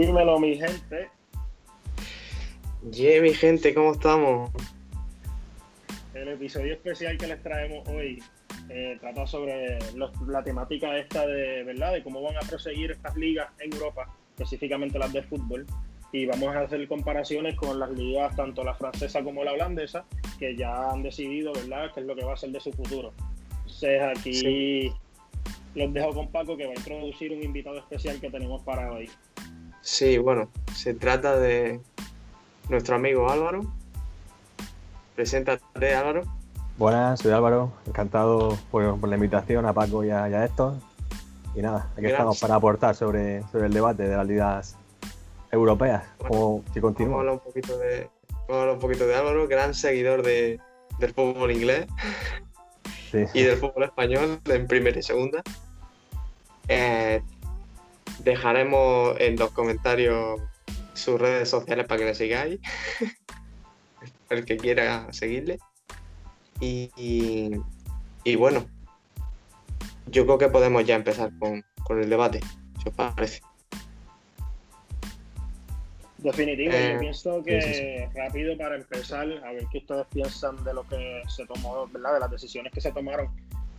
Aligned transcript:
Dímelo, 0.00 0.38
mi 0.38 0.56
gente. 0.56 1.10
Yeah, 2.90 3.20
mi 3.20 3.34
gente, 3.34 3.74
¿cómo 3.74 3.92
estamos? 3.92 4.50
El 6.14 6.28
episodio 6.28 6.72
especial 6.72 7.18
que 7.18 7.26
les 7.26 7.42
traemos 7.42 7.86
hoy 7.86 8.22
eh, 8.70 8.96
trata 8.98 9.26
sobre 9.26 9.78
la 10.26 10.42
temática 10.42 10.96
esta 10.96 11.26
de, 11.26 11.64
¿verdad? 11.64 11.92
de 11.92 12.02
cómo 12.02 12.22
van 12.22 12.34
a 12.36 12.48
proseguir 12.48 12.92
estas 12.92 13.14
ligas 13.14 13.50
en 13.58 13.74
Europa, 13.74 14.08
específicamente 14.38 14.98
las 14.98 15.12
de 15.12 15.22
fútbol. 15.22 15.66
Y 16.12 16.24
vamos 16.24 16.56
a 16.56 16.60
hacer 16.60 16.88
comparaciones 16.88 17.54
con 17.56 17.78
las 17.78 17.90
ligas, 17.90 18.34
tanto 18.34 18.64
la 18.64 18.74
francesa 18.74 19.22
como 19.22 19.44
la 19.44 19.52
holandesa, 19.52 20.06
que 20.38 20.56
ya 20.56 20.88
han 20.88 21.02
decidido, 21.02 21.52
¿verdad?, 21.52 21.90
qué 21.92 22.00
es 22.00 22.06
lo 22.06 22.16
que 22.16 22.24
va 22.24 22.32
a 22.32 22.36
ser 22.38 22.52
de 22.52 22.60
su 22.60 22.72
futuro. 22.72 23.12
Entonces, 23.66 24.00
aquí 24.00 24.94
los 25.74 25.92
dejo 25.92 26.14
con 26.14 26.28
Paco, 26.28 26.56
que 26.56 26.64
va 26.64 26.72
a 26.72 26.76
introducir 26.76 27.32
un 27.32 27.42
invitado 27.42 27.78
especial 27.78 28.18
que 28.18 28.30
tenemos 28.30 28.62
para 28.62 28.90
hoy. 28.92 29.10
Sí, 29.82 30.18
bueno, 30.18 30.48
se 30.74 30.94
trata 30.94 31.38
de 31.38 31.80
nuestro 32.68 32.96
amigo 32.96 33.30
Álvaro. 33.30 33.62
Preséntate, 35.16 35.94
Álvaro. 35.94 36.22
Buenas, 36.76 37.20
soy 37.20 37.32
Álvaro. 37.32 37.72
Encantado 37.86 38.58
por, 38.70 39.08
la 39.08 39.14
invitación 39.14 39.66
a 39.66 39.72
Paco 39.72 40.04
y 40.04 40.10
a, 40.10 40.28
y 40.28 41.58
Y 41.58 41.62
nada, 41.62 41.90
aquí 41.96 42.06
estamos 42.06 42.38
para 42.40 42.54
aportar 42.54 42.94
sobre, 42.94 43.42
sobre 43.50 43.66
el 43.66 43.72
debate 43.72 44.04
de 44.04 44.16
las 44.16 44.26
ligas 44.26 44.76
europeas. 45.50 46.04
Bueno, 46.28 46.62
si 46.72 46.80
continúa. 46.80 47.16
Vamos 47.16 47.18
a 47.18 47.20
hablar 47.20 47.34
un 47.34 47.52
poquito 47.52 47.78
de, 47.78 48.10
un 48.48 48.78
poquito 48.78 49.06
de 49.06 49.14
Álvaro, 49.16 49.48
gran 49.48 49.74
seguidor 49.74 50.22
de, 50.22 50.60
del 50.98 51.14
fútbol 51.14 51.50
inglés 51.50 51.86
y 53.12 53.42
del 53.42 53.56
fútbol 53.56 53.84
español 53.84 54.40
en 54.46 54.66
primera 54.66 54.98
y 54.98 55.02
segunda. 55.02 55.42
Eh, 56.68 57.22
Dejaremos 58.24 59.16
en 59.18 59.36
los 59.36 59.50
comentarios 59.50 60.40
sus 60.94 61.20
redes 61.20 61.48
sociales 61.48 61.86
para 61.86 61.98
que 61.98 62.04
le 62.06 62.14
sigáis. 62.14 62.60
el 64.30 64.44
que 64.44 64.56
quiera 64.56 65.12
seguirle. 65.12 65.58
Y, 66.60 66.90
y, 68.24 68.36
bueno, 68.36 68.66
yo 70.06 70.24
creo 70.24 70.38
que 70.38 70.48
podemos 70.48 70.84
ya 70.84 70.94
empezar 70.96 71.30
con, 71.38 71.64
el 71.90 72.10
debate, 72.10 72.40
si 72.82 72.88
os 72.88 72.94
parece. 72.94 73.40
Definitivo, 76.18 76.72
yo 76.72 76.76
eh, 76.76 76.96
pienso 77.00 77.42
que 77.42 78.08
rápido 78.14 78.56
para 78.58 78.76
empezar, 78.76 79.26
a 79.42 79.52
ver 79.52 79.64
qué 79.72 79.78
ustedes 79.78 80.06
piensan 80.12 80.62
de 80.64 80.74
lo 80.74 80.86
que 80.86 81.22
se 81.28 81.46
tomó, 81.46 81.88
¿verdad? 81.88 82.14
De 82.14 82.20
las 82.20 82.30
decisiones 82.30 82.72
que 82.72 82.80
se 82.80 82.92
tomaron 82.92 83.28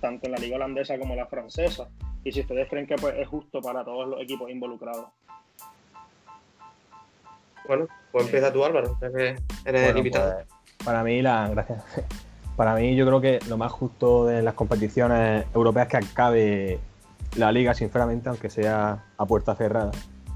tanto 0.01 0.25
en 0.25 0.33
la 0.33 0.37
liga 0.37 0.57
holandesa 0.57 0.97
como 0.97 1.13
en 1.13 1.19
la 1.19 1.27
francesa 1.27 1.87
y 2.23 2.31
si 2.31 2.41
ustedes 2.41 2.67
creen 2.69 2.87
que 2.87 2.95
pues, 2.95 3.15
es 3.17 3.27
justo 3.27 3.61
para 3.61 3.83
todos 3.83 4.07
los 4.07 4.21
equipos 4.21 4.49
involucrados. 4.49 5.05
Bueno, 7.67 7.87
pues 8.11 8.25
empieza 8.25 8.51
tú 8.51 8.65
Álvaro, 8.65 8.97
ya 8.99 9.11
que 9.11 9.35
eres 9.65 9.89
el 9.89 9.97
invitado. 9.97 10.33
Pues, 10.33 10.47
para 10.83 11.03
mí, 11.03 11.21
la, 11.21 11.47
gracias. 11.49 11.83
Para 12.57 12.75
mí 12.75 12.95
yo 12.95 13.05
creo 13.07 13.21
que 13.21 13.39
lo 13.47 13.57
más 13.57 13.71
justo 13.71 14.25
de 14.25 14.41
las 14.41 14.53
competiciones 14.53 15.45
europeas 15.55 15.87
es 15.87 15.91
que 15.91 15.97
acabe 15.97 16.79
la 17.35 17.51
liga, 17.51 17.73
sinceramente, 17.73 18.29
aunque 18.29 18.49
sea 18.49 19.05
a 19.17 19.25
puerta 19.25 19.55
cerrada, 19.55 19.91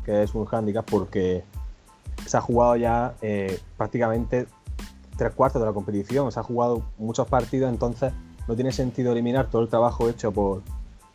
que 0.06 0.24
es 0.24 0.34
un 0.34 0.46
hándicap 0.46 0.90
porque 0.90 1.44
se 2.26 2.38
ha 2.38 2.42
jugado 2.42 2.78
ya 2.78 3.14
eh, 3.22 3.60
prácticamente 3.78 4.48
tres 5.18 5.34
cuartos 5.34 5.62
de 5.62 5.68
la 5.68 5.74
competición, 5.74 6.32
se 6.32 6.40
ha 6.40 6.44
jugado 6.44 6.84
muchos 6.98 7.28
partidos, 7.28 7.70
entonces 7.70 8.14
no 8.48 8.56
tiene 8.56 8.72
sentido 8.72 9.12
eliminar 9.12 9.50
todo 9.50 9.62
el 9.62 9.70
trabajo 9.70 10.10
hecho 10.10 10.32
por, 10.32 10.62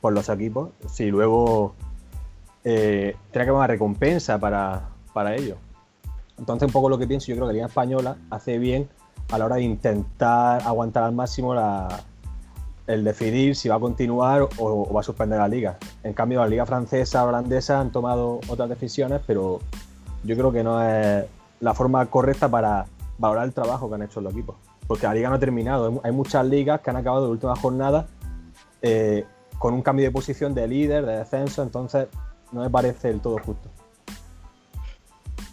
por 0.00 0.12
los 0.12 0.28
equipos 0.28 0.70
si 0.90 1.10
luego 1.10 1.74
eh, 2.64 3.16
tiene 3.30 3.44
que 3.44 3.50
haber 3.50 3.52
una 3.52 3.66
recompensa 3.66 4.38
para, 4.38 4.88
para 5.12 5.34
ello. 5.34 5.56
Entonces, 6.38 6.66
un 6.66 6.72
poco 6.72 6.88
lo 6.88 6.98
que 6.98 7.06
pienso, 7.06 7.26
yo 7.26 7.36
creo 7.36 7.46
que 7.46 7.52
la 7.52 7.54
Liga 7.54 7.66
Española 7.66 8.16
hace 8.30 8.58
bien 8.58 8.88
a 9.30 9.38
la 9.38 9.44
hora 9.44 9.56
de 9.56 9.62
intentar 9.62 10.62
aguantar 10.62 11.04
al 11.04 11.12
máximo 11.12 11.54
el 12.86 13.04
decidir 13.04 13.54
si 13.54 13.68
va 13.68 13.76
a 13.76 13.80
continuar 13.80 14.48
o, 14.58 14.92
va 14.92 15.00
a 15.00 15.02
suspender 15.02 15.38
la 15.38 15.48
liga. 15.48 15.78
En 16.02 16.12
cambio, 16.12 16.40
la 16.40 16.48
Liga 16.48 16.66
Francesa 16.66 17.24
Holandesa 17.24 17.80
han 17.80 17.92
tomado 17.92 18.40
otras 18.48 18.68
decisiones, 18.68 19.20
pero 19.26 19.60
yo 20.24 20.36
creo 20.36 20.50
que 20.50 20.64
no 20.64 20.82
es 20.82 21.24
la 21.60 21.74
forma 21.74 22.04
correcta 22.06 22.48
para 22.48 22.86
valorar 23.18 23.44
el 23.44 23.52
trabajo 23.52 23.88
que 23.88 23.94
han 23.96 24.02
hecho 24.02 24.20
los 24.20 24.32
equipos. 24.32 24.56
Porque 24.90 25.06
la 25.06 25.14
liga 25.14 25.28
no 25.28 25.36
ha 25.36 25.38
terminado. 25.38 26.00
Hay 26.02 26.10
muchas 26.10 26.44
ligas 26.44 26.80
que 26.80 26.90
han 26.90 26.96
acabado 26.96 27.26
de 27.26 27.30
última 27.30 27.54
jornada 27.54 28.08
eh, 28.82 29.24
con 29.56 29.72
un 29.72 29.82
cambio 29.82 30.04
de 30.04 30.10
posición 30.10 30.52
de 30.52 30.66
líder, 30.66 31.06
de 31.06 31.18
descenso, 31.18 31.62
entonces 31.62 32.08
no 32.50 32.62
me 32.62 32.70
parece 32.70 33.06
del 33.06 33.20
todo 33.20 33.38
justo. 33.38 33.70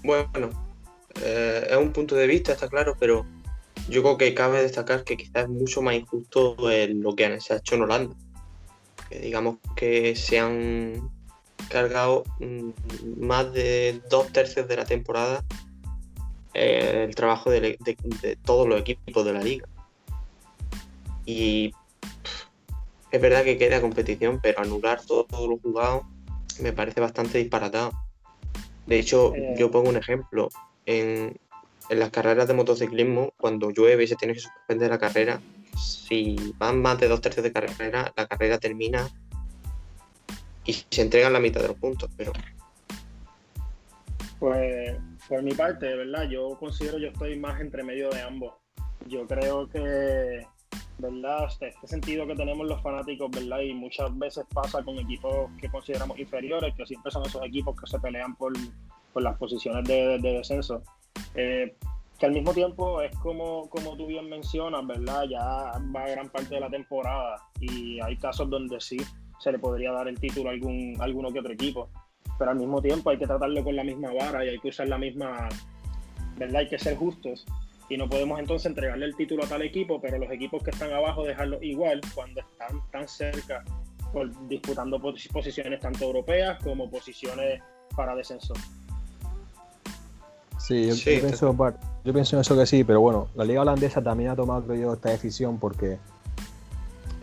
Bueno, 0.03 0.49
eh, 1.21 1.67
es 1.69 1.77
un 1.77 1.93
punto 1.93 2.15
de 2.15 2.25
vista, 2.25 2.53
está 2.53 2.67
claro, 2.67 2.95
pero 2.99 3.27
yo 3.87 4.01
creo 4.01 4.17
que 4.17 4.33
cabe 4.33 4.63
destacar 4.63 5.03
que 5.03 5.17
quizás 5.17 5.43
es 5.43 5.49
mucho 5.49 5.83
más 5.83 5.93
injusto 5.93 6.55
lo 6.57 7.15
que 7.15 7.39
se 7.39 7.53
ha 7.53 7.57
hecho 7.57 7.75
en 7.75 7.83
Holanda. 7.83 8.15
Que 9.07 9.19
digamos 9.19 9.57
que 9.75 10.15
se 10.15 10.39
han 10.39 11.11
cargado 11.69 12.23
mm, 12.39 12.71
más 13.19 13.53
de 13.53 14.01
dos 14.09 14.33
tercios 14.33 14.67
de 14.67 14.77
la 14.77 14.85
temporada 14.85 15.45
eh, 16.59 17.03
el 17.03 17.13
trabajo 17.13 17.51
de, 17.51 17.78
todos 18.44 18.68
los 18.68 18.81
equipos 18.81 19.23
de 19.23 19.31
la 19.31 19.44
liga. 19.44 19.68
Y 21.23 21.72
es 23.12 23.22
verdad 23.22 23.44
que 23.44 23.59
queda 23.59 23.79
competición, 23.79 24.40
pero 24.41 24.62
anular 24.62 25.00
todo, 25.06 25.28
lo 25.47 25.59
jugado 25.59 26.07
me 26.59 26.73
parece 26.73 27.00
bastante 27.00 27.38
disparatado. 27.38 27.91
De 28.88 28.97
hecho, 28.97 29.35
eh. 29.35 29.53
yo 29.56 29.69
pongo 29.69 29.90
un 29.90 29.97
ejemplo. 29.97 30.50
En, 30.88 31.38
las 31.90 32.09
carreras 32.09 32.47
de 32.47 32.53
motociclismo, 32.53 33.34
cuando 33.38 33.69
llueve 33.69 34.03
y 34.03 34.07
se 34.07 34.16
tiene 34.16 34.34
que 34.34 34.41
suspender 34.41 34.90
la 34.90 34.97
carrera, 34.97 35.40
si 35.78 36.53
van 36.57 36.81
más 36.81 37.00
de 37.00 37.07
dos 37.07 37.22
tercios 37.22 37.44
de 37.44 37.53
carrera, 37.53 38.12
la 38.17 38.28
carrera 38.28 38.57
termina 38.57 39.07
y 40.66 40.73
se 40.73 41.01
entregan 41.01 41.31
la 41.31 41.40
mitad 41.40 41.62
de 41.62 41.69
los 41.69 41.78
puntos, 41.78 42.09
pero... 42.17 42.34
Pues 44.40 44.97
por 45.27 45.43
mi 45.43 45.53
parte, 45.53 45.95
verdad, 45.95 46.29
yo 46.29 46.57
considero 46.59 46.97
yo 46.97 47.09
estoy 47.09 47.38
más 47.38 47.59
entre 47.59 47.83
medio 47.83 48.09
de 48.09 48.21
ambos. 48.21 48.53
Yo 49.07 49.27
creo 49.27 49.67
que 49.69 50.45
¿verdad? 50.99 51.45
Este, 51.47 51.67
este, 51.69 51.88
sentido 51.88 52.25
que 52.25 52.35
tenemos 52.35 52.67
los 52.67 52.81
fanáticos, 52.81 53.29
¿verdad? 53.31 53.59
Y 53.59 53.73
muchas 53.73 54.17
veces 54.17 54.45
pasa 54.53 54.83
con 54.83 54.97
equipos 54.97 55.49
que 55.59 55.69
consideramos 55.69 56.17
inferiores, 56.17 56.73
que 56.75 56.85
siempre 56.85 57.11
son 57.11 57.25
esos 57.25 57.43
equipos 57.45 57.79
que 57.79 57.87
se 57.87 57.99
pelean 57.99 58.35
por, 58.35 58.53
las 59.16 59.37
posiciones 59.37 59.83
de, 59.85 60.19
descenso. 60.19 60.83
Eh, 61.33 61.75
que 62.19 62.25
al 62.25 62.33
mismo 62.33 62.53
tiempo 62.53 63.01
es 63.01 63.16
como, 63.17 63.69
como 63.69 63.95
tú 63.95 64.07
bien 64.07 64.29
mencionas, 64.29 64.85
¿verdad? 64.85 65.23
Ya 65.29 65.39
va 65.95 66.07
gran 66.07 66.29
parte 66.29 66.55
de 66.55 66.61
la 66.61 66.69
temporada 66.69 67.37
y 67.59 67.99
hay 67.99 68.17
casos 68.17 68.49
donde 68.49 68.79
sí 68.79 68.97
se 69.39 69.51
le 69.51 69.59
podría 69.59 69.91
dar 69.91 70.07
el 70.07 70.19
título 70.19 70.49
a 70.49 70.53
algún, 70.53 70.95
alguno 70.99 71.31
que 71.31 71.39
otro 71.39 71.53
equipo, 71.53 71.89
pero 72.37 72.51
al 72.51 72.57
mismo 72.57 72.81
tiempo 72.81 73.09
hay 73.09 73.17
que 73.17 73.27
tratarlo 73.27 73.63
con 73.63 73.75
la 73.75 73.83
misma 73.83 74.11
vara 74.13 74.45
y 74.45 74.49
hay 74.49 74.59
que 74.59 74.69
usar 74.69 74.87
la 74.87 74.97
misma, 74.97 75.49
¿verdad? 76.37 76.57
Hay 76.61 76.69
que 76.69 76.79
ser 76.79 76.95
justos 76.95 77.45
y 77.89 77.97
no 77.97 78.09
podemos 78.09 78.39
entonces 78.39 78.65
entregarle 78.65 79.05
el 79.05 79.15
título 79.15 79.43
a 79.45 79.47
tal 79.47 79.61
equipo, 79.61 80.01
pero 80.01 80.17
los 80.17 80.29
equipos 80.31 80.61
que 80.63 80.71
están 80.71 80.91
abajo 80.91 81.23
dejarlo 81.23 81.61
igual 81.61 82.01
cuando 82.13 82.41
están 82.41 82.81
tan 82.91 83.07
cerca 83.07 83.63
por, 84.11 84.29
disputando 84.47 84.99
posiciones 84.99 85.79
tanto 85.79 86.05
europeas 86.05 86.61
como 86.63 86.89
posiciones 86.89 87.61
para 87.95 88.15
descenso. 88.15 88.53
Sí, 90.59 90.87
yo, 90.87 90.95
pienso, 91.21 91.55
yo 92.03 92.13
pienso 92.13 92.35
en 92.35 92.41
eso 92.41 92.57
que 92.57 92.65
sí, 92.65 92.83
pero 92.83 92.99
bueno, 92.99 93.29
la 93.35 93.45
liga 93.45 93.61
holandesa 93.61 94.01
también 94.01 94.31
ha 94.31 94.35
tomado, 94.35 94.63
creo 94.65 94.81
yo, 94.81 94.93
esta 94.93 95.09
decisión 95.09 95.59
porque 95.59 95.97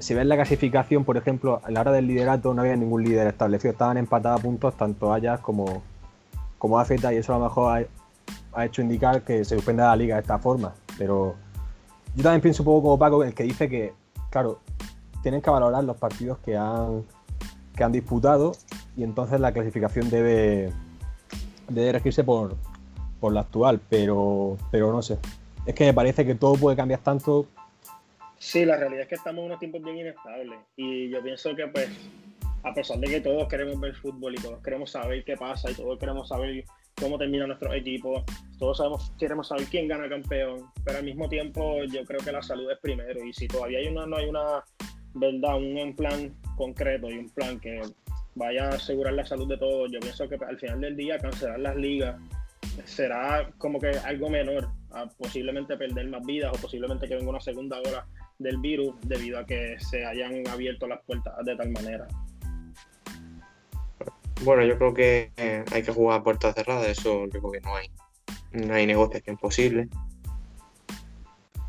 si 0.04 0.12
ves 0.12 0.26
la 0.26 0.36
clasificación, 0.36 1.02
por 1.02 1.16
ejemplo, 1.16 1.62
a 1.64 1.70
la 1.70 1.80
hora 1.80 1.90
del 1.90 2.06
liderato 2.06 2.52
no 2.52 2.60
había 2.60 2.76
ningún 2.76 3.04
líder 3.04 3.26
establecido, 3.26 3.72
estaban 3.72 3.96
empatados 3.96 4.38
a 4.38 4.42
puntos 4.42 4.76
tanto 4.76 5.10
Ajax 5.14 5.40
como, 5.40 5.82
como 6.58 6.78
AZ 6.78 6.90
y 6.90 7.16
eso 7.16 7.34
a 7.34 7.38
lo 7.38 7.44
mejor 7.44 7.74
hay, 7.74 7.86
ha 8.52 8.66
hecho 8.66 8.82
indicar 8.82 9.22
que 9.22 9.46
se 9.46 9.54
suspenda 9.54 9.88
la 9.88 9.96
liga 9.96 10.16
de 10.16 10.20
esta 10.20 10.38
forma. 10.38 10.74
Pero 10.98 11.36
yo 12.14 12.22
también 12.22 12.42
pienso 12.42 12.62
un 12.62 12.66
poco 12.66 12.82
como 12.82 12.98
Paco, 12.98 13.24
el 13.24 13.32
que 13.32 13.44
dice 13.44 13.66
que, 13.70 13.94
claro, 14.28 14.58
tienen 15.22 15.40
que 15.40 15.48
valorar 15.48 15.82
los 15.84 15.96
partidos 15.96 16.36
que 16.44 16.54
han, 16.54 17.02
que 17.74 17.82
han 17.82 17.92
disputado 17.92 18.52
y 18.98 19.04
entonces 19.04 19.40
la 19.40 19.52
clasificación 19.52 20.10
debe, 20.10 20.70
debe 21.70 21.92
regirse 21.92 22.22
por, 22.24 22.56
por 23.20 23.32
la 23.32 23.40
actual, 23.40 23.80
pero, 23.88 24.58
pero 24.70 24.92
no 24.92 25.00
sé. 25.00 25.16
Es 25.64 25.74
que 25.74 25.86
me 25.86 25.94
parece 25.94 26.26
que 26.26 26.34
todo 26.34 26.56
puede 26.56 26.76
cambiar 26.76 27.00
tanto. 27.00 27.46
Sí, 28.38 28.64
la 28.64 28.76
realidad 28.76 29.02
es 29.02 29.08
que 29.08 29.14
estamos 29.14 29.40
en 29.40 29.46
unos 29.46 29.58
tiempos 29.58 29.82
bien 29.82 29.98
inestables 29.98 30.58
y 30.76 31.08
yo 31.08 31.22
pienso 31.22 31.54
que 31.54 31.66
pues 31.68 31.88
a 32.62 32.72
pesar 32.72 32.98
de 32.98 33.06
que 33.06 33.20
todos 33.20 33.46
queremos 33.48 33.78
ver 33.78 33.94
fútbol 33.94 34.34
y 34.34 34.42
todos 34.42 34.62
queremos 34.62 34.90
saber 34.90 35.22
qué 35.24 35.36
pasa 35.36 35.70
y 35.70 35.74
todos 35.74 35.98
queremos 35.98 36.28
saber 36.28 36.64
cómo 36.98 37.18
termina 37.18 37.46
nuestro 37.46 37.72
equipo. 37.74 38.24
Todos 38.58 38.78
sabemos, 38.78 39.12
queremos 39.18 39.48
saber 39.48 39.66
quién 39.66 39.86
gana 39.86 40.08
campeón, 40.08 40.70
pero 40.84 40.98
al 40.98 41.04
mismo 41.04 41.28
tiempo 41.28 41.84
yo 41.84 42.04
creo 42.04 42.20
que 42.20 42.32
la 42.32 42.42
salud 42.42 42.70
es 42.70 42.78
primero 42.78 43.22
y 43.24 43.32
si 43.32 43.48
todavía 43.48 43.78
hay 43.78 43.88
una, 43.88 44.06
no 44.06 44.16
hay 44.16 44.28
una 44.28 44.64
verdad, 45.14 45.56
un 45.56 45.94
plan 45.94 46.34
concreto 46.56 47.10
y 47.10 47.18
un 47.18 47.28
plan 47.30 47.60
que 47.60 47.82
vaya 48.34 48.66
a 48.66 48.74
asegurar 48.74 49.12
la 49.12 49.26
salud 49.26 49.48
de 49.48 49.58
todos. 49.58 49.90
Yo 49.92 50.00
pienso 50.00 50.28
que 50.28 50.36
al 50.36 50.58
final 50.58 50.80
del 50.80 50.96
día 50.96 51.18
cancelar 51.18 51.60
las 51.60 51.76
ligas 51.76 52.16
será 52.84 53.50
como 53.58 53.78
que 53.78 53.90
algo 53.90 54.30
menor, 54.30 54.68
a 54.90 55.06
posiblemente 55.06 55.76
perder 55.76 56.08
más 56.08 56.24
vidas 56.24 56.52
o 56.54 56.60
posiblemente 56.60 57.06
que 57.06 57.16
venga 57.16 57.30
una 57.30 57.40
segunda 57.40 57.78
ola 57.80 58.06
del 58.38 58.58
virus 58.58 58.94
debido 59.02 59.38
a 59.38 59.46
que 59.46 59.76
se 59.78 60.04
hayan 60.04 60.46
abierto 60.48 60.86
las 60.86 61.00
puertas 61.02 61.34
de 61.44 61.56
tal 61.56 61.70
manera. 61.70 62.06
Bueno, 64.42 64.64
yo 64.64 64.76
creo 64.76 64.92
que 64.92 65.32
eh, 65.36 65.64
hay 65.72 65.82
que 65.82 65.92
jugar 65.92 66.20
a 66.20 66.24
puertas 66.24 66.54
cerradas, 66.54 66.88
eso 66.88 67.26
yo 67.26 67.40
creo 67.40 67.52
que 67.52 67.60
no 67.60 67.76
hay, 67.76 67.90
no 68.52 68.74
hay 68.74 68.86
negociación 68.86 69.36
posible. 69.36 69.88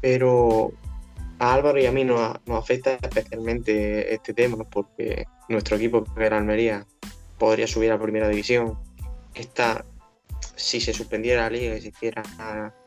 Pero 0.02 0.74
a 1.40 1.54
Álvaro 1.54 1.80
y 1.80 1.86
a 1.86 1.92
mí 1.92 2.04
nos, 2.04 2.38
afecta 2.48 2.94
especialmente 3.02 4.14
este 4.14 4.34
tema 4.34 4.64
porque 4.64 5.26
nuestro 5.50 5.78
equipo, 5.78 6.04
que 6.04 6.26
era 6.26 6.38
Almería, 6.38 6.86
podría 7.38 7.68
subir 7.68 7.92
a 7.92 8.00
primera 8.00 8.28
división. 8.28 8.78
Esta, 9.34 9.86
si 10.56 10.80
se 10.80 10.94
suspendiera 10.94 11.44
la 11.44 11.50
liga 11.50 11.76
y 11.76 11.82
se 11.82 11.90
hiciera 11.90 12.24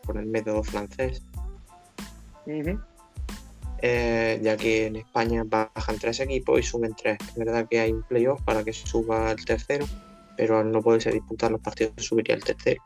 con 0.04 0.18
el 0.18 0.26
método 0.26 0.62
francés, 0.62 1.22
eh, 3.80 4.40
ya 4.42 4.56
que 4.56 4.86
en 4.86 4.96
España 4.96 5.44
bajan 5.44 5.98
tres 5.98 6.20
equipos 6.20 6.60
y 6.60 6.62
suben 6.62 6.94
tres. 6.94 7.18
Es 7.28 7.36
verdad 7.36 7.66
que 7.68 7.80
hay 7.80 7.92
un 7.92 8.02
playoff 8.02 8.42
para 8.42 8.64
que 8.64 8.72
suba 8.72 9.30
el 9.30 9.44
tercero, 9.44 9.86
pero 10.36 10.58
al 10.58 10.70
no 10.70 10.82
poderse 10.82 11.12
disputar 11.12 11.50
los 11.50 11.60
partidos 11.60 11.92
subiría 11.96 12.34
el 12.34 12.44
tercero. 12.44 12.82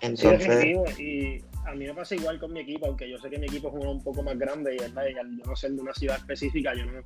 Entonces, 0.00 0.98
y 0.98 1.42
a 1.64 1.72
mí 1.74 1.86
me 1.86 1.94
pasa 1.94 2.16
igual 2.16 2.40
con 2.40 2.52
mi 2.52 2.60
equipo, 2.60 2.86
aunque 2.86 3.08
yo 3.08 3.18
sé 3.18 3.30
que 3.30 3.38
mi 3.38 3.46
equipo 3.46 3.68
es 3.68 3.84
un 3.84 4.02
poco 4.02 4.22
más 4.22 4.36
grande 4.38 4.74
y, 4.74 4.78
¿verdad? 4.78 5.04
y 5.14 5.18
al 5.18 5.36
yo 5.36 5.44
no 5.44 5.54
ser 5.54 5.72
de 5.72 5.80
una 5.80 5.94
ciudad 5.94 6.16
específica, 6.16 6.74
yo 6.74 6.86
no 6.86 7.02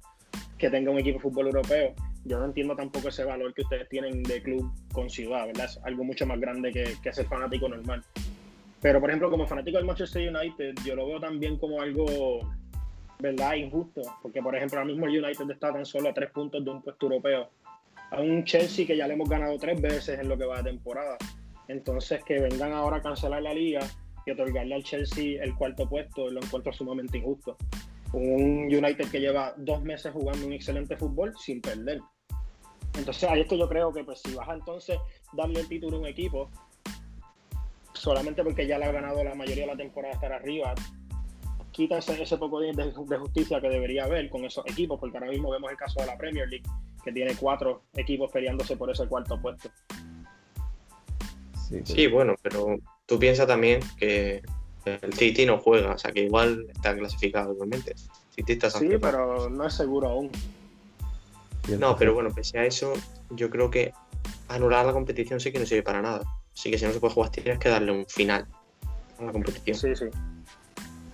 que 0.58 0.70
tenga 0.70 0.90
un 0.90 0.99
equipo 0.99 1.19
de 1.19 1.23
fútbol 1.23 1.46
europeo, 1.49 1.94
yo 2.25 2.38
no 2.38 2.46
entiendo 2.46 2.75
tampoco 2.75 3.08
ese 3.08 3.25
valor 3.25 3.52
que 3.52 3.62
ustedes 3.62 3.88
tienen 3.90 4.23
de 4.23 4.43
club 4.43 4.73
con 4.93 5.11
ciudad, 5.11 5.46
¿verdad? 5.46 5.67
Es 5.67 5.78
algo 5.84 6.02
mucho 6.02 6.26
más 6.26 6.40
grande 6.40 6.73
que, 6.73 6.94
que 7.02 7.12
ser 7.12 7.26
fanático 7.26 7.69
normal. 7.69 8.02
Pero, 8.81 9.00
por 9.00 9.11
ejemplo, 9.11 9.31
como 9.31 9.46
fanático 9.46 9.78
del 9.78 9.87
Manchester 9.87 10.34
United, 10.34 10.75
yo 10.84 10.94
lo 10.94 11.06
veo 11.06 11.20
también 11.20 11.58
como 11.58 11.81
algo, 11.81 12.40
¿verdad?, 13.19 13.55
injusto. 13.55 14.02
Porque, 14.23 14.43
por 14.43 14.55
ejemplo, 14.55 14.78
ahora 14.78 14.90
mismo 14.90 15.06
el 15.06 15.25
United 15.25 15.50
está 15.50 15.73
tan 15.73 15.87
solo 15.87 16.11
a 16.11 16.14
tres 16.14 16.31
puntos 16.31 16.64
de 16.64 16.70
un 16.70 16.82
puesto 16.82 17.06
europeo. 17.06 17.50
A 18.11 18.20
un 18.20 18.44
Chelsea 18.44 18.87
que 18.87 18.96
ya 18.96 19.08
le 19.08 19.14
hemos 19.14 19.28
ganado 19.28 19.58
tres 19.58 19.81
veces 19.81 20.19
en 20.20 20.28
lo 20.28 20.37
que 20.37 20.44
va 20.44 20.58
de 20.58 20.70
temporada. 20.70 21.17
Entonces, 21.69 22.23
que 22.23 22.38
vengan 22.38 22.73
ahora 22.73 22.99
a 22.99 23.02
cancelar 23.02 23.43
la 23.43 23.52
liga 23.52 23.81
y 24.25 24.31
otorgarle 24.31 24.75
al 24.75 24.84
Chelsea 24.84 25.43
el 25.43 25.55
cuarto 25.55 25.88
puesto, 25.88 26.31
lo 26.31 26.40
encuentro 26.40 26.73
sumamente 26.73 27.19
injusto. 27.19 27.56
Un 28.12 28.67
United 28.73 29.11
que 29.11 29.20
lleva 29.20 29.55
dos 29.56 29.82
meses 29.82 30.12
jugando 30.12 30.46
un 30.46 30.52
excelente 30.52 30.96
fútbol 30.96 31.34
sin 31.37 31.61
perder. 31.61 32.00
Entonces, 32.96 33.25
ahí 33.28 33.40
es 33.40 33.49
yo 33.49 33.69
creo 33.69 33.93
que, 33.93 34.05
pues, 34.05 34.20
si 34.23 34.34
vas 34.34 34.49
a 34.49 34.55
entonces 34.55 34.99
darle 35.32 35.61
el 35.61 35.69
título 35.69 35.96
a 35.96 36.00
un 36.00 36.06
equipo, 36.06 36.50
solamente 37.97 38.43
porque 38.43 38.67
ya 38.67 38.79
le 38.79 38.87
ha 38.87 38.93
ganado 38.93 39.23
la 39.25 39.35
mayoría 39.35 39.65
de 39.65 39.73
la 39.73 39.77
temporada 39.77 40.15
estar 40.15 40.33
arriba, 40.33 40.75
quita 41.77 41.99
ese, 41.99 42.39
poco 42.39 42.61
de, 42.61 42.93
justicia 43.19 43.61
que 43.61 43.69
debería 43.69 44.05
haber 44.05 44.31
con 44.31 44.45
esos 44.45 44.65
equipos, 44.67 44.99
porque 44.99 45.19
ahora 45.19 45.31
mismo 45.31 45.51
vemos 45.51 45.71
el 45.71 45.77
caso 45.77 46.01
de 46.01 46.07
la 46.07 46.17
Premier 46.17 46.49
League, 46.49 46.65
que 47.05 47.13
tiene 47.13 47.35
cuatro 47.37 47.83
equipos 47.95 48.31
peleándose 48.31 48.77
por 48.77 48.91
ese 48.91 49.07
cuarto 49.07 49.41
puesto. 49.41 49.71
Sí, 51.85 52.07
bueno, 52.07 52.35
pero 52.43 52.79
tú 53.07 53.19
piensas 53.19 53.47
también 53.47 53.81
que 53.99 54.43
el 54.85 55.13
City 55.13 55.45
no 55.45 55.59
juega, 55.59 55.93
o 55.93 55.99
sea 55.99 56.13
que 56.13 56.23
igual 56.23 56.67
está 56.73 56.97
clasificado 56.97 57.53
igualmente. 57.53 57.95
City 58.31 58.53
está 58.53 58.71
sí, 58.71 58.89
pero 59.01 59.51
no 59.51 59.67
es 59.67 59.75
seguro 59.75 60.09
aún. 60.09 60.31
No, 61.79 61.97
pero 61.97 62.15
bueno, 62.15 62.31
pese 62.35 62.59
a 62.59 62.65
eso, 62.65 62.93
yo 63.31 63.51
creo 63.51 63.71
que 63.71 63.93
anular 64.49 64.87
la 64.87 64.93
competición 64.93 65.41
sí 65.41 65.53
que 65.53 65.59
no 65.59 65.67
sirve 65.67 65.83
para 65.83 66.01
nada. 66.01 66.25
Así 66.56 66.70
que 66.70 66.79
si 66.79 66.87
no 66.87 66.93
se 66.93 67.00
puede 67.00 67.12
jugar, 67.12 67.31
tienes 67.31 67.58
que 67.58 67.69
darle 67.69 67.93
un 67.93 68.06
final 68.06 68.47
a 69.19 69.25
la 69.25 69.32
competición. 69.32 69.76
Sí, 69.76 69.94
sí. 69.94 70.06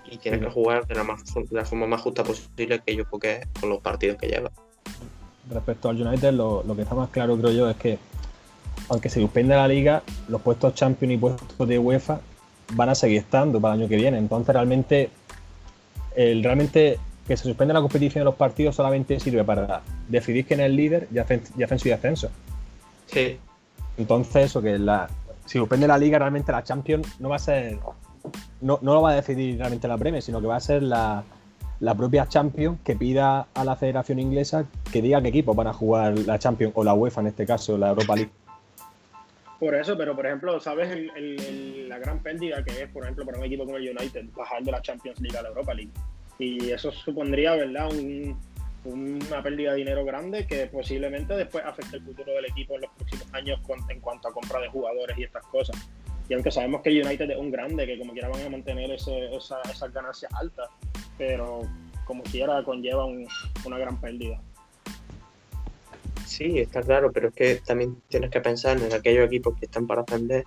Y 0.09 0.17
tienes 0.17 0.39
que 0.39 0.49
jugar 0.49 0.87
de 0.87 0.95
la, 0.95 1.65
forma 1.65 1.87
más 1.87 2.01
justa 2.01 2.23
posible 2.23 2.79
que 2.85 2.95
yo 2.95 3.03
creo 3.05 3.19
que 3.19 3.35
es 3.35 3.47
con 3.59 3.69
los 3.69 3.81
partidos 3.81 4.17
que 4.17 4.27
lleva. 4.27 4.51
Respecto 5.49 5.89
al 5.89 6.01
United, 6.01 6.31
lo, 6.31 6.63
que 6.75 6.83
está 6.83 6.95
más 6.95 7.09
claro, 7.09 7.37
creo 7.37 7.51
yo, 7.51 7.69
es 7.69 7.75
que 7.75 7.97
aunque 8.89 9.09
se 9.09 9.19
suspenda 9.19 9.57
la 9.57 9.67
liga, 9.67 10.03
los 10.29 10.41
puestos 10.41 10.75
Champions 10.75 11.13
y 11.13 11.17
puestos 11.17 11.67
de 11.67 11.77
UEFA 11.77 12.21
van 12.73 12.89
a 12.89 12.95
seguir 12.95 13.19
estando 13.19 13.59
para 13.59 13.75
el 13.75 13.81
año 13.81 13.89
que 13.89 13.97
viene. 13.97 14.17
Entonces, 14.17 14.53
realmente, 14.53 15.09
el, 16.15 16.43
realmente 16.43 16.99
que 17.27 17.35
se 17.35 17.43
suspenda 17.43 17.73
la 17.73 17.81
competición 17.81 18.21
de 18.21 18.25
los 18.25 18.35
partidos 18.35 18.75
solamente 18.75 19.19
sirve 19.19 19.43
para 19.43 19.81
decidir 20.07 20.45
quién 20.45 20.61
es 20.61 20.67
el 20.67 20.75
líder 20.75 21.07
y 21.13 21.17
ascenso 21.17 21.89
y 21.89 21.91
ascenso. 21.91 22.29
Sí. 23.07 23.37
Entonces, 23.97 24.45
eso 24.45 24.61
que 24.61 24.77
la, 24.77 25.09
si 25.45 25.57
suspende 25.57 25.87
la 25.87 25.97
liga, 25.97 26.19
realmente 26.19 26.51
la 26.51 26.63
Champions 26.63 27.19
no 27.19 27.29
va 27.29 27.37
a 27.37 27.39
ser. 27.39 27.77
No, 28.61 28.79
lo 28.81 29.01
va 29.01 29.11
a 29.11 29.15
decidir 29.15 29.57
realmente 29.57 29.87
la 29.87 29.97
Premier, 29.97 30.21
sino 30.21 30.39
que 30.39 30.47
va 30.47 30.55
a 30.55 30.59
ser 30.59 30.81
la, 30.83 31.23
propia 31.97 32.27
Champions 32.27 32.79
que 32.83 32.95
pida 32.95 33.47
a 33.53 33.65
la 33.65 33.75
Federación 33.75 34.19
Inglesa 34.19 34.65
que 34.91 35.01
diga 35.01 35.21
qué 35.21 35.27
equipos 35.27 35.55
van 35.55 35.67
a 35.67 35.73
jugar 35.73 36.17
la 36.19 36.39
Champions 36.39 36.73
o 36.75 36.83
la 36.83 36.93
UEFA 36.93 37.21
en 37.21 37.27
este 37.27 37.45
caso, 37.45 37.77
la 37.77 37.89
Europa 37.89 38.15
League. 38.15 38.31
Por 39.59 39.75
eso, 39.75 39.97
pero 39.97 40.15
por 40.15 40.25
ejemplo, 40.25 40.59
¿sabes 40.59 40.89
la 41.15 41.97
gran 41.97 42.19
pérdida 42.19 42.63
que 42.63 42.83
es, 42.83 42.89
por 42.89 43.03
ejemplo, 43.03 43.25
para 43.25 43.37
un 43.37 43.45
equipo 43.45 43.65
como 43.65 43.77
el 43.77 43.89
United 43.97 44.25
bajar 44.35 44.63
de 44.63 44.71
la 44.71 44.81
Champions 44.81 45.19
League 45.19 45.37
a 45.37 45.41
la 45.41 45.49
Europa 45.49 45.73
League? 45.73 45.91
Y 46.39 46.71
eso 46.71 46.91
supondría, 46.91 47.55
¿verdad? 47.55 47.89
Un, 47.91 48.37
una 48.85 49.41
pérdida 49.41 49.71
de 49.71 49.77
dinero 49.77 50.03
grande 50.03 50.45
que 50.45 50.67
posiblemente 50.67 51.35
después 51.35 51.63
afecte 51.65 51.97
el 51.97 52.03
futuro 52.03 52.33
del 52.33 52.45
equipo 52.45 52.75
en 52.75 52.81
los 52.81 52.91
próximos 52.91 53.33
años 53.33 53.59
en 53.89 53.99
cuanto 53.99 54.27
a 54.27 54.33
compra 54.33 54.59
de 54.59 54.69
jugadores 54.69 55.17
y 55.17 55.23
estas 55.23 55.43
cosas. 55.45 55.75
Y 56.29 56.33
aunque 56.33 56.51
sabemos 56.51 56.81
que 56.81 56.89
United 56.89 57.29
es 57.29 57.37
un 57.37 57.51
grande, 57.51 57.85
que 57.85 57.97
como 57.97 58.13
quiera 58.13 58.29
van 58.29 58.41
a 58.41 58.49
mantener 58.49 58.91
ese, 58.91 59.33
esa, 59.35 59.61
esas 59.61 59.93
ganancias 59.93 60.31
altas, 60.33 60.69
pero 61.17 61.61
como 62.05 62.23
quiera 62.23 62.63
conlleva 62.63 63.05
una 63.05 63.77
gran 63.77 63.99
pérdida. 63.99 64.41
Sí, 66.25 66.59
está 66.59 66.81
claro, 66.81 67.11
pero 67.11 67.27
es 67.29 67.33
que 67.33 67.55
también 67.65 68.01
tienes 68.07 68.31
que 68.31 68.41
pensar 68.41 68.77
en 68.77 68.91
aquellos 68.93 69.25
equipos 69.25 69.57
que 69.59 69.65
están 69.65 69.85
para 69.85 70.01
ascender, 70.01 70.45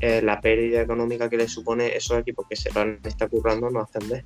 eh, 0.00 0.22
la 0.22 0.40
pérdida 0.40 0.80
económica 0.80 1.28
que 1.28 1.36
les 1.36 1.52
supone 1.52 1.96
esos 1.96 2.18
equipos 2.18 2.46
que 2.48 2.56
se 2.56 2.70
van 2.70 3.00
a 3.04 3.08
estar 3.08 3.28
currando 3.28 3.70
no 3.70 3.80
ascender. 3.80 4.24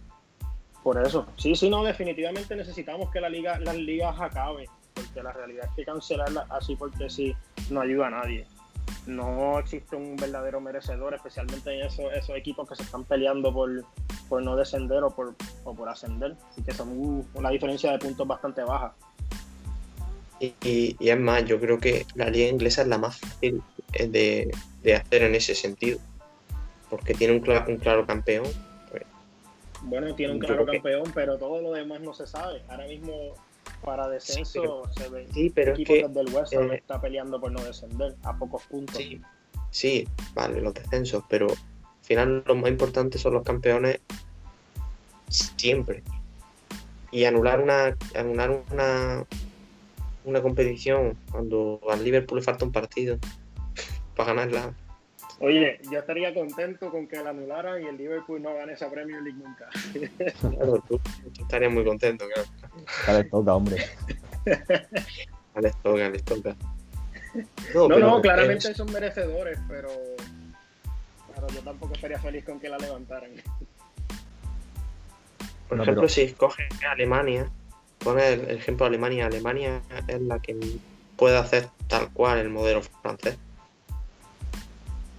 Por 0.88 1.06
eso, 1.06 1.26
sí, 1.36 1.54
sí, 1.54 1.68
no, 1.68 1.84
definitivamente 1.84 2.56
necesitamos 2.56 3.10
que 3.10 3.20
la 3.20 3.28
liga, 3.28 3.58
las 3.58 3.76
ligas 3.76 4.18
acaben, 4.18 4.64
porque 4.94 5.22
la 5.22 5.34
realidad 5.34 5.66
es 5.66 5.70
que 5.76 5.84
cancelarlas 5.84 6.50
así 6.50 6.76
porque 6.76 7.10
sí 7.10 7.36
no 7.68 7.82
ayuda 7.82 8.06
a 8.06 8.10
nadie. 8.10 8.46
No 9.06 9.58
existe 9.58 9.96
un 9.96 10.16
verdadero 10.16 10.62
merecedor, 10.62 11.12
especialmente 11.12 11.74
en 11.74 11.86
esos, 11.86 12.10
esos 12.14 12.34
equipos 12.34 12.66
que 12.66 12.74
se 12.74 12.84
están 12.84 13.04
peleando 13.04 13.52
por, 13.52 14.42
no 14.42 14.56
descender 14.56 15.02
o 15.02 15.10
por, 15.10 15.34
o 15.64 15.74
por 15.74 15.90
ascender, 15.90 16.36
así 16.50 16.62
que 16.62 16.72
son 16.72 17.28
una 17.34 17.50
diferencia 17.50 17.92
de 17.92 17.98
puntos 17.98 18.26
bastante 18.26 18.62
baja. 18.62 18.94
Y, 20.40 20.54
y, 20.62 20.96
es 21.00 21.20
más, 21.20 21.44
yo 21.44 21.60
creo 21.60 21.78
que 21.78 22.06
la 22.14 22.30
liga 22.30 22.48
inglesa 22.48 22.80
es 22.80 22.88
la 22.88 22.96
más 22.96 23.20
fácil 23.20 23.62
de, 23.92 24.50
de 24.82 24.94
hacer 24.94 25.22
en 25.24 25.34
ese 25.34 25.54
sentido, 25.54 25.98
porque 26.88 27.12
tiene 27.12 27.34
un, 27.34 27.46
un 27.68 27.76
claro 27.76 28.06
campeón 28.06 28.46
bueno, 29.82 30.14
tiene 30.14 30.34
un 30.34 30.38
claro 30.38 30.66
campeón, 30.66 31.10
pero 31.14 31.38
todo 31.38 31.60
lo 31.60 31.72
demás 31.72 32.00
no 32.00 32.12
se 32.12 32.26
sabe. 32.26 32.62
Ahora 32.68 32.86
mismo, 32.86 33.34
para 33.84 34.08
descenso, 34.08 34.82
se 34.96 35.08
ve 35.08 35.26
sí, 35.32 35.50
pero 35.50 35.72
equipo 35.72 35.92
es 35.94 36.02
que, 36.02 36.08
del 36.08 36.34
West 36.34 36.54
Ham 36.54 36.72
eh, 36.72 36.76
está 36.76 37.00
peleando 37.00 37.40
por 37.40 37.52
no 37.52 37.62
descender 37.62 38.16
a 38.22 38.36
pocos 38.36 38.62
puntos. 38.64 38.96
Sí, 38.96 39.20
sí, 39.70 40.08
vale, 40.34 40.60
los 40.60 40.74
descensos, 40.74 41.24
pero 41.28 41.48
al 41.48 42.04
final 42.04 42.42
lo 42.46 42.54
más 42.54 42.70
importante 42.70 43.18
son 43.18 43.34
los 43.34 43.44
campeones 43.44 44.00
siempre. 45.28 46.02
Y 47.10 47.24
anular 47.24 47.60
una, 47.60 47.96
anular 48.14 48.62
una, 48.70 49.24
una 50.24 50.42
competición 50.42 51.16
cuando 51.30 51.80
al 51.90 52.04
Liverpool 52.04 52.38
le 52.38 52.44
falta 52.44 52.64
un 52.64 52.72
partido 52.72 53.18
para 54.16 54.34
ganarla 54.34 54.74
Oye, 55.40 55.80
yo 55.90 56.00
estaría 56.00 56.34
contento 56.34 56.90
con 56.90 57.06
que 57.06 57.22
la 57.22 57.30
anularan 57.30 57.80
y 57.82 57.86
el 57.86 57.96
Liverpool 57.96 58.42
no 58.42 58.54
gane 58.54 58.72
esa 58.72 58.90
Premier 58.90 59.22
League 59.22 59.38
nunca. 59.38 59.68
Claro, 60.40 60.82
tú, 60.88 61.00
estarías 61.40 61.72
muy 61.72 61.84
contento, 61.84 62.24
claro. 62.26 62.48
Ya 63.06 63.12
les 63.12 63.30
toca, 63.30 63.54
hombre. 63.54 63.76
Ya 65.54 65.60
les 65.62 65.76
toca, 65.82 66.08
les 66.08 66.24
toca. 66.24 66.56
No, 67.74 67.88
no, 67.88 68.20
claramente 68.20 68.74
son 68.74 68.92
merecedores, 68.92 69.58
pero, 69.68 69.88
pero 71.34 71.48
yo 71.48 71.60
tampoco 71.60 71.94
estaría 71.94 72.18
feliz 72.18 72.44
con 72.44 72.60
que 72.60 72.68
la 72.68 72.78
levantaran. 72.78 73.30
Por 75.68 75.80
ejemplo, 75.80 76.08
si 76.08 76.22
escoges 76.22 76.68
Alemania, 76.88 77.50
pone 77.98 78.28
el 78.28 78.50
ejemplo 78.50 78.84
de 78.84 78.90
Alemania. 78.90 79.26
Alemania 79.26 79.82
es 80.06 80.20
la 80.20 80.38
que 80.38 80.56
puede 81.16 81.36
hacer 81.36 81.68
tal 81.88 82.10
cual 82.12 82.38
el 82.38 82.50
modelo 82.50 82.82
francés 82.82 83.36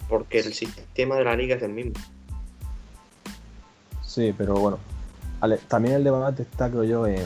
porque 0.09 0.39
el 0.39 0.53
sistema 0.53 1.15
de 1.15 1.23
la 1.23 1.35
liga 1.35 1.55
es 1.55 1.61
el 1.61 1.71
mismo. 1.71 1.93
Sí, 4.03 4.33
pero 4.35 4.55
bueno, 4.55 4.79
también 5.67 5.95
el 5.95 6.03
debate 6.03 6.41
está, 6.41 6.69
creo 6.69 6.83
yo, 6.83 7.07
en, 7.07 7.21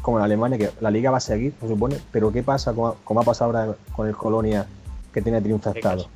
como 0.00 0.18
en 0.18 0.24
Alemania, 0.24 0.56
que 0.56 0.70
la 0.80 0.90
liga 0.90 1.10
va 1.10 1.16
a 1.16 1.20
seguir, 1.20 1.52
se 1.60 1.68
supone, 1.68 1.98
pero 2.12 2.32
¿qué 2.32 2.42
pasa, 2.42 2.72
como, 2.72 2.94
como 3.04 3.20
ha 3.20 3.24
pasado 3.24 3.58
ahora 3.58 3.74
con 3.94 4.06
el 4.06 4.16
Colonia, 4.16 4.66
que 5.12 5.20
tiene 5.20 5.42
triunfo 5.42 5.70
estado 5.70 6.06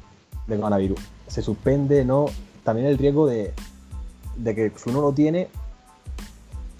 de 0.47 0.57
coronavirus? 0.57 1.01
Se 1.27 1.43
suspende, 1.43 2.05
¿no? 2.05 2.27
También 2.63 2.87
el 2.87 2.97
riesgo 2.97 3.27
de, 3.27 3.53
de 4.37 4.55
que 4.55 4.73
si 4.77 4.91
uno 4.91 5.01
lo 5.01 5.13
tiene, 5.13 5.49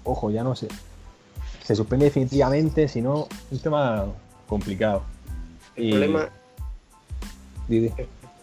ojo, 0.05 0.31
ya 0.31 0.43
no 0.43 0.55
sé, 0.55 0.69
se 1.63 1.75
suspende 1.75 2.05
definitivamente, 2.05 2.87
si 2.87 3.01
no, 3.01 3.27
un 3.51 3.59
tema 3.59 4.05
complicado. 4.47 5.03
El, 5.75 5.89
problema, 5.89 6.29
el 7.69 7.91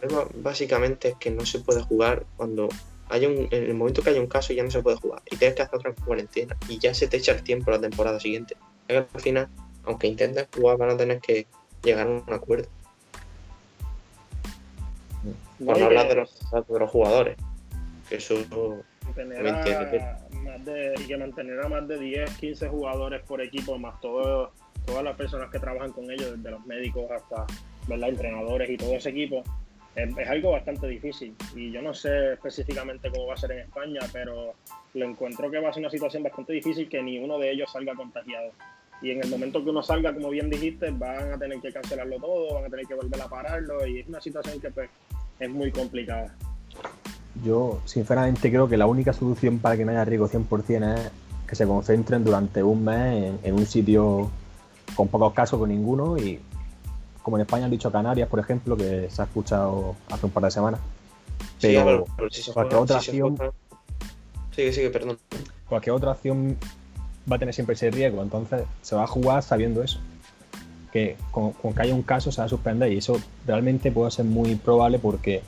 problema 0.08 0.30
básicamente 0.36 1.08
es 1.08 1.14
que 1.16 1.30
no 1.30 1.44
se 1.46 1.60
puede 1.60 1.82
jugar 1.82 2.24
cuando 2.36 2.68
hay 3.08 3.26
un, 3.26 3.48
en 3.50 3.64
el 3.64 3.74
momento 3.74 4.02
que 4.02 4.10
hay 4.10 4.18
un 4.18 4.26
caso 4.26 4.52
ya 4.52 4.62
no 4.62 4.70
se 4.70 4.82
puede 4.82 4.96
jugar 4.96 5.22
y 5.30 5.36
tienes 5.36 5.56
que 5.56 5.62
hacer 5.62 5.78
otra 5.78 5.94
cuarentena 5.94 6.56
y 6.68 6.78
ya 6.78 6.94
se 6.94 7.06
te 7.06 7.18
echa 7.18 7.32
el 7.32 7.42
tiempo 7.42 7.70
la 7.70 7.80
temporada 7.80 8.18
siguiente. 8.18 8.56
al 8.88 9.06
final, 9.20 9.48
aunque 9.84 10.06
intentes 10.06 10.48
jugar, 10.54 10.78
van 10.78 10.90
a 10.90 10.96
tener 10.96 11.20
que 11.20 11.46
llegar 11.82 12.06
a 12.06 12.10
un 12.10 12.32
acuerdo. 12.32 12.68
Por 15.64 15.78
no 15.78 15.86
hablar 15.86 16.08
de 16.08 16.14
los, 16.16 16.40
de 16.50 16.78
los 16.78 16.90
jugadores, 16.90 17.36
que 18.08 18.16
eso 18.16 18.34
más 20.42 20.64
de, 20.64 20.94
y 20.98 21.06
que 21.06 21.16
mantener 21.16 21.60
a 21.60 21.68
más 21.68 21.86
de 21.86 21.98
10, 21.98 22.30
15 22.36 22.68
jugadores 22.68 23.22
por 23.22 23.40
equipo, 23.40 23.78
más 23.78 24.00
todas 24.00 24.50
las 25.02 25.16
personas 25.16 25.50
que 25.50 25.58
trabajan 25.58 25.92
con 25.92 26.10
ellos, 26.10 26.36
desde 26.36 26.50
los 26.50 26.64
médicos 26.66 27.10
hasta 27.10 27.46
¿verdad? 27.86 28.08
entrenadores 28.08 28.68
y 28.68 28.76
todo 28.76 28.94
ese 28.94 29.10
equipo, 29.10 29.42
es, 29.94 30.28
algo 30.28 30.52
bastante 30.52 30.86
difícil. 30.88 31.34
Y 31.54 31.70
yo 31.70 31.82
no 31.82 31.94
sé 31.94 32.34
específicamente 32.34 33.10
cómo 33.10 33.26
va 33.26 33.34
a 33.34 33.38
ser 33.38 33.52
en 33.52 33.58
España, 33.60 34.00
pero 34.12 34.54
lo 34.94 35.04
encuentro 35.04 35.50
que 35.50 35.58
va 35.58 35.70
a 35.70 35.72
ser 35.72 35.82
una 35.82 35.90
situación 35.90 36.22
bastante 36.22 36.52
difícil 36.52 36.88
que 36.88 37.02
ni 37.02 37.18
uno 37.18 37.38
de 37.38 37.52
ellos 37.52 37.70
salga 37.72 37.94
contagiado. 37.94 38.50
Y 39.02 39.10
en 39.10 39.22
el 39.22 39.28
momento 39.28 39.62
que 39.62 39.70
uno 39.70 39.82
salga, 39.82 40.14
como 40.14 40.30
bien 40.30 40.48
dijiste, 40.48 40.90
van 40.90 41.32
a 41.32 41.38
tener 41.38 41.60
que 41.60 41.72
cancelarlo 41.72 42.16
todo, 42.18 42.54
van 42.54 42.64
a 42.64 42.68
tener 42.68 42.86
que 42.86 42.94
volver 42.94 43.20
a 43.20 43.28
pararlo 43.28 43.86
y 43.86 44.00
es 44.00 44.08
una 44.08 44.20
situación 44.20 44.60
que 44.60 44.70
pues, 44.70 44.88
es 45.38 45.50
muy 45.50 45.70
complicada. 45.70 46.34
Yo 47.44 47.80
sinceramente 47.84 48.48
creo 48.48 48.68
que 48.68 48.76
la 48.76 48.86
única 48.86 49.12
solución 49.12 49.58
para 49.58 49.76
que 49.76 49.84
no 49.84 49.90
haya 49.90 50.04
riesgo 50.04 50.28
100% 50.28 50.94
es 50.94 51.10
que 51.46 51.56
se 51.56 51.66
concentren 51.66 52.24
durante 52.24 52.62
un 52.62 52.84
mes 52.84 53.34
en, 53.42 53.54
un 53.54 53.66
sitio 53.66 54.30
con 54.94 55.08
pocos 55.08 55.34
casos, 55.34 55.58
con 55.58 55.68
ninguno, 55.68 56.16
y 56.16 56.40
como 57.24 57.38
en 57.38 57.40
España 57.40 57.64
han 57.64 57.70
dicho 57.70 57.90
Canarias, 57.90 58.28
por 58.28 58.38
ejemplo, 58.38 58.76
que 58.76 59.08
se 59.10 59.22
ha 59.22 59.24
escuchado 59.24 59.96
hace 60.10 60.26
un 60.26 60.32
par 60.32 60.44
de 60.44 60.50
semanas. 60.50 60.78
Pero, 61.58 62.04
cualquier 62.52 62.80
otra 62.80 62.98
acción. 62.98 63.38
Sigue, 64.54 64.72
sigue, 64.74 64.90
perdón. 64.90 65.18
Cualquier 65.66 65.94
otra 65.96 66.10
acción 66.10 66.58
va 67.30 67.36
a 67.36 67.38
tener 67.38 67.54
siempre 67.54 67.76
ese 67.76 67.90
riesgo, 67.90 68.22
entonces 68.22 68.64
se 68.82 68.94
va 68.94 69.04
a 69.04 69.06
jugar 69.06 69.42
sabiendo 69.42 69.82
eso. 69.82 70.00
Que 70.92 71.16
con, 71.30 71.52
con 71.52 71.72
que 71.72 71.80
haya 71.80 71.94
un 71.94 72.02
caso 72.02 72.30
se 72.30 72.42
va 72.42 72.44
a 72.44 72.48
suspender 72.48 72.92
y 72.92 72.98
eso 72.98 73.18
realmente 73.46 73.90
puede 73.90 74.10
ser 74.10 74.26
muy 74.26 74.54
probable 74.56 74.98
porque 74.98 75.42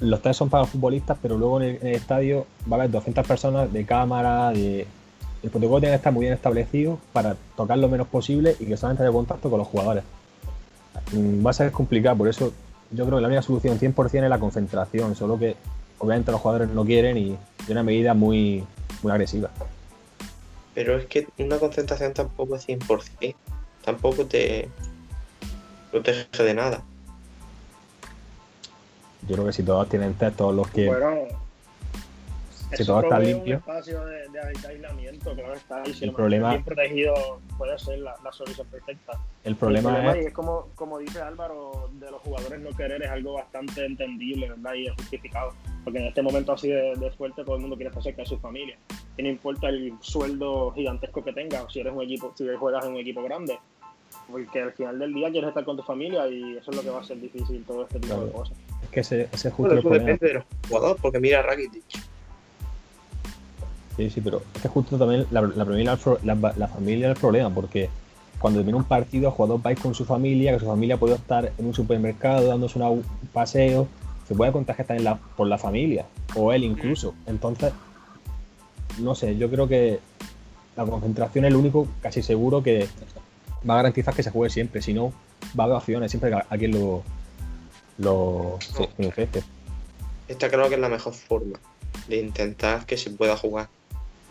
los 0.00 0.20
tres 0.20 0.36
son 0.36 0.50
para 0.50 0.64
los 0.64 0.70
futbolistas, 0.70 1.16
pero 1.22 1.38
luego 1.38 1.62
en 1.62 1.78
el, 1.80 1.94
estadio 1.94 2.44
va 2.70 2.76
a 2.76 2.80
haber 2.80 2.90
200 2.90 3.24
personas 3.26 3.72
de 3.72 3.86
cámara, 3.86 4.50
de... 4.50 4.86
El 5.44 5.50
protocolo 5.50 5.80
tiene 5.80 5.92
que 5.92 5.96
estar 5.96 6.12
muy 6.12 6.22
bien 6.22 6.34
establecido 6.34 6.98
para 7.12 7.36
tocar 7.56 7.78
lo 7.78 7.88
menos 7.88 8.08
posible 8.08 8.56
y 8.58 8.66
que 8.66 8.76
solamente 8.76 9.04
haya 9.04 9.12
contacto 9.12 9.48
con 9.48 9.58
los 9.58 9.68
jugadores. 9.68 10.04
Mm, 11.12 11.44
va 11.44 11.50
a 11.50 11.54
ser 11.54 11.70
complicado, 11.72 12.16
por 12.16 12.28
eso 12.28 12.52
yo 12.90 13.04
creo 13.06 13.18
que 13.18 13.22
la 13.22 13.28
única 13.28 13.42
solución 13.42 13.78
100% 13.78 14.24
es 14.24 14.30
la 14.30 14.38
concentración, 14.38 15.14
solo 15.14 15.38
que 15.38 15.56
obviamente 15.98 16.30
los 16.30 16.40
jugadores 16.40 16.68
no 16.70 16.84
quieren 16.84 17.16
y 17.16 17.36
de 17.66 17.72
una 17.72 17.82
medida 17.82 18.14
muy, 18.14 18.64
muy 19.02 19.12
agresiva. 19.12 19.50
Pero 20.74 20.98
es 20.98 21.06
que 21.06 21.28
una 21.38 21.58
concentración 21.58 22.14
tampoco 22.14 22.56
es 22.56 22.66
100%, 22.66 23.34
tampoco 23.84 24.24
te 24.26 24.68
protege 25.90 26.42
de 26.42 26.54
nada. 26.54 26.82
Yo 29.28 29.34
creo 29.34 29.46
que 29.46 29.52
si 29.52 29.62
todos 29.62 29.88
tienen 29.88 30.14
test, 30.14 30.36
todos 30.36 30.54
los 30.54 30.68
que. 30.68 30.86
Bueno, 30.86 31.28
si 32.76 32.84
todo 32.84 33.02
está 33.02 33.18
limpio. 33.18 33.54
un 33.54 33.60
espacio 33.60 34.04
de, 34.04 34.40
aislamiento, 34.68 35.34
claro 35.34 35.54
está. 35.54 35.82
Y 35.86 35.94
si 35.94 36.04
el 36.04 36.12
problema, 36.12 36.50
bien 36.50 36.64
protegido 36.64 37.14
puede 37.58 37.78
ser 37.78 37.98
la, 38.00 38.16
solución 38.32 38.66
perfecta. 38.68 39.18
El 39.44 39.56
problema, 39.56 40.16
es. 40.16 40.26
es 40.26 40.32
como, 40.32 40.68
como 40.74 40.98
dice 40.98 41.20
Álvaro, 41.20 41.90
de 41.92 42.10
los 42.10 42.20
jugadores 42.22 42.60
no 42.60 42.70
querer 42.70 43.02
es 43.02 43.10
algo 43.10 43.34
bastante 43.34 43.84
entendible, 43.84 44.48
¿verdad? 44.48 44.74
Y 44.74 44.86
es 44.86 44.92
justificado. 44.94 45.52
Porque 45.84 45.98
en 45.98 46.06
este 46.06 46.22
momento 46.22 46.52
así 46.52 46.68
de, 46.68 46.94
de 46.96 47.10
fuerte 47.10 47.44
todo 47.44 47.56
el 47.56 47.60
mundo 47.60 47.76
quiere 47.76 47.88
estar 47.88 48.02
cerca 48.02 48.22
de 48.22 48.28
su 48.28 48.38
familia. 48.38 48.76
Y 49.16 49.22
no 49.22 49.28
importa 49.28 49.68
el 49.68 49.92
sueldo 50.00 50.72
gigantesco 50.72 51.22
que 51.22 51.32
tenga, 51.32 51.68
si 51.68 51.80
eres 51.80 51.92
un 51.92 52.02
equipo, 52.02 52.32
si 52.36 52.46
juegas 52.56 52.84
en 52.86 52.92
un 52.92 52.98
equipo 52.98 53.22
grande. 53.22 53.58
Porque 54.30 54.62
al 54.62 54.72
final 54.72 54.98
del 54.98 55.12
día 55.14 55.30
quieres 55.30 55.48
estar 55.48 55.64
con 55.64 55.76
tu 55.76 55.82
familia 55.82 56.28
y 56.28 56.56
eso 56.56 56.70
es 56.70 56.76
lo 56.76 56.82
que 56.82 56.90
va 56.90 57.00
a 57.00 57.04
ser 57.04 57.20
difícil 57.20 57.64
todo 57.64 57.82
este 57.82 57.98
tipo 57.98 58.24
de 58.24 58.32
cosas 58.32 58.56
que 58.92 59.00
ese, 59.00 59.28
ese 59.32 59.50
justo 59.50 59.74
bueno, 59.82 59.90
depende 59.90 60.28
de 60.28 60.34
los 60.34 60.44
jugadores, 60.68 61.02
porque 61.02 61.18
mira 61.18 61.42
Rakitic. 61.42 61.82
Sí, 63.96 64.10
sí, 64.10 64.20
pero 64.20 64.42
es 64.54 64.62
que 64.62 64.68
justo 64.68 64.96
también 64.96 65.26
la, 65.30 65.42
la, 65.42 65.64
la, 66.56 66.68
familia 66.68 67.10
es 67.10 67.14
el 67.16 67.20
problema, 67.20 67.50
porque 67.50 67.90
cuando 68.38 68.60
termina 68.60 68.78
un 68.78 68.84
partido, 68.84 69.28
el 69.28 69.34
jugador 69.34 69.60
va 69.64 69.74
con 69.74 69.94
su 69.94 70.04
familia, 70.04 70.52
que 70.52 70.60
su 70.60 70.66
familia 70.66 70.96
puede 70.96 71.14
estar 71.14 71.52
en 71.58 71.66
un 71.66 71.74
supermercado 71.74 72.48
dándose 72.48 72.78
un 72.78 73.04
paseo, 73.32 73.86
se 74.26 74.34
puede 74.34 74.50
contagiar 74.52 74.86
también 74.86 75.04
la, 75.04 75.16
por 75.16 75.46
la 75.46 75.58
familia, 75.58 76.06
o 76.34 76.52
él 76.52 76.64
incluso. 76.64 77.14
Entonces, 77.26 77.72
no 78.98 79.14
sé, 79.14 79.36
yo 79.36 79.50
creo 79.50 79.68
que 79.68 80.00
la 80.76 80.84
concentración 80.84 81.44
es 81.44 81.52
lo 81.52 81.58
único 81.58 81.86
casi 82.00 82.22
seguro 82.22 82.62
que 82.62 82.88
va 83.68 83.74
a 83.74 83.76
garantizar 83.78 84.14
que 84.14 84.22
se 84.22 84.30
juegue 84.30 84.50
siempre, 84.50 84.80
si 84.80 84.94
no, 84.94 85.12
va 85.58 85.64
a 85.64 85.66
haber 85.66 85.76
opciones, 85.76 86.10
siempre 86.10 86.34
a 86.34 86.56
quien 86.56 86.72
lo, 86.72 87.02
los 87.98 88.58
Esta 90.28 90.48
creo 90.48 90.68
que 90.68 90.74
es 90.74 90.80
la 90.80 90.88
mejor 90.88 91.12
forma 91.12 91.58
de 92.08 92.16
intentar 92.16 92.86
que 92.86 92.96
se 92.96 93.10
pueda 93.10 93.36
jugar. 93.36 93.68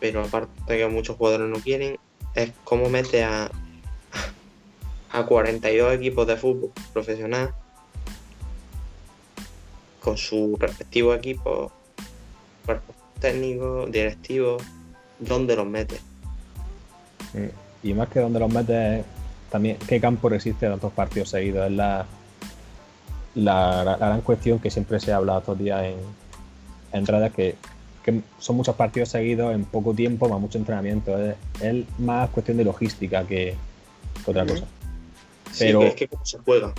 Pero 0.02 0.24
aparte 0.24 0.52
que 0.68 0.88
muchos 0.88 1.16
jugadores 1.16 1.48
no 1.48 1.60
quieren, 1.60 1.98
es 2.36 2.52
cómo 2.66 2.90
mete 2.90 3.24
a, 3.24 3.50
a 5.12 5.26
42 5.26 5.94
equipos 5.94 6.28
de 6.28 6.36
fútbol 6.36 6.72
profesional 6.92 7.54
con 10.02 10.18
su 10.18 10.58
respectivo 10.60 11.14
equipo, 11.14 11.72
cuerpos 12.66 12.96
técnicos, 13.20 13.90
directivos, 13.92 14.62
¿dónde 15.20 15.56
los 15.56 15.68
mete? 15.68 16.00
y 17.84 17.94
más 17.94 18.10
que 18.10 18.20
dónde 18.20 18.40
los 18.40 18.52
mete, 18.52 19.04
también 19.50 19.78
qué 19.88 20.02
campo 20.02 20.28
resiste 20.28 20.68
tantos 20.68 20.92
partidos 20.92 21.30
seguidos. 21.30 21.68
Es 21.68 21.72
la, 21.72 22.06
la, 23.36 23.96
gran 23.98 24.22
cuestión 24.22 24.60
que 24.60 24.70
siempre 24.70 25.00
se 25.00 25.14
ha 25.14 25.18
hablado 25.18 25.40
estos 25.40 25.60
días 25.60 25.84
en, 25.84 25.96
en 26.94 27.32
que, 27.32 27.56
que, 28.04 28.22
son 28.40 28.56
muchos 28.56 28.76
partidos 28.76 29.10
seguidos 29.10 29.54
en 29.54 29.66
poco 29.66 29.94
tiempo, 29.94 30.28
más 30.30 30.40
mucho 30.40 30.58
entrenamiento. 30.58 31.18
Es, 31.18 31.86
más 32.00 32.30
cuestión 32.30 32.58
de 32.58 32.66
logística 32.66 33.26
que, 33.26 33.56
otra 34.26 34.46
cosa. 34.46 34.66
pero, 35.58 35.84
es 35.84 35.96
que 35.96 36.08
cómo 36.08 36.26
se 36.26 36.38
juega. 36.40 36.74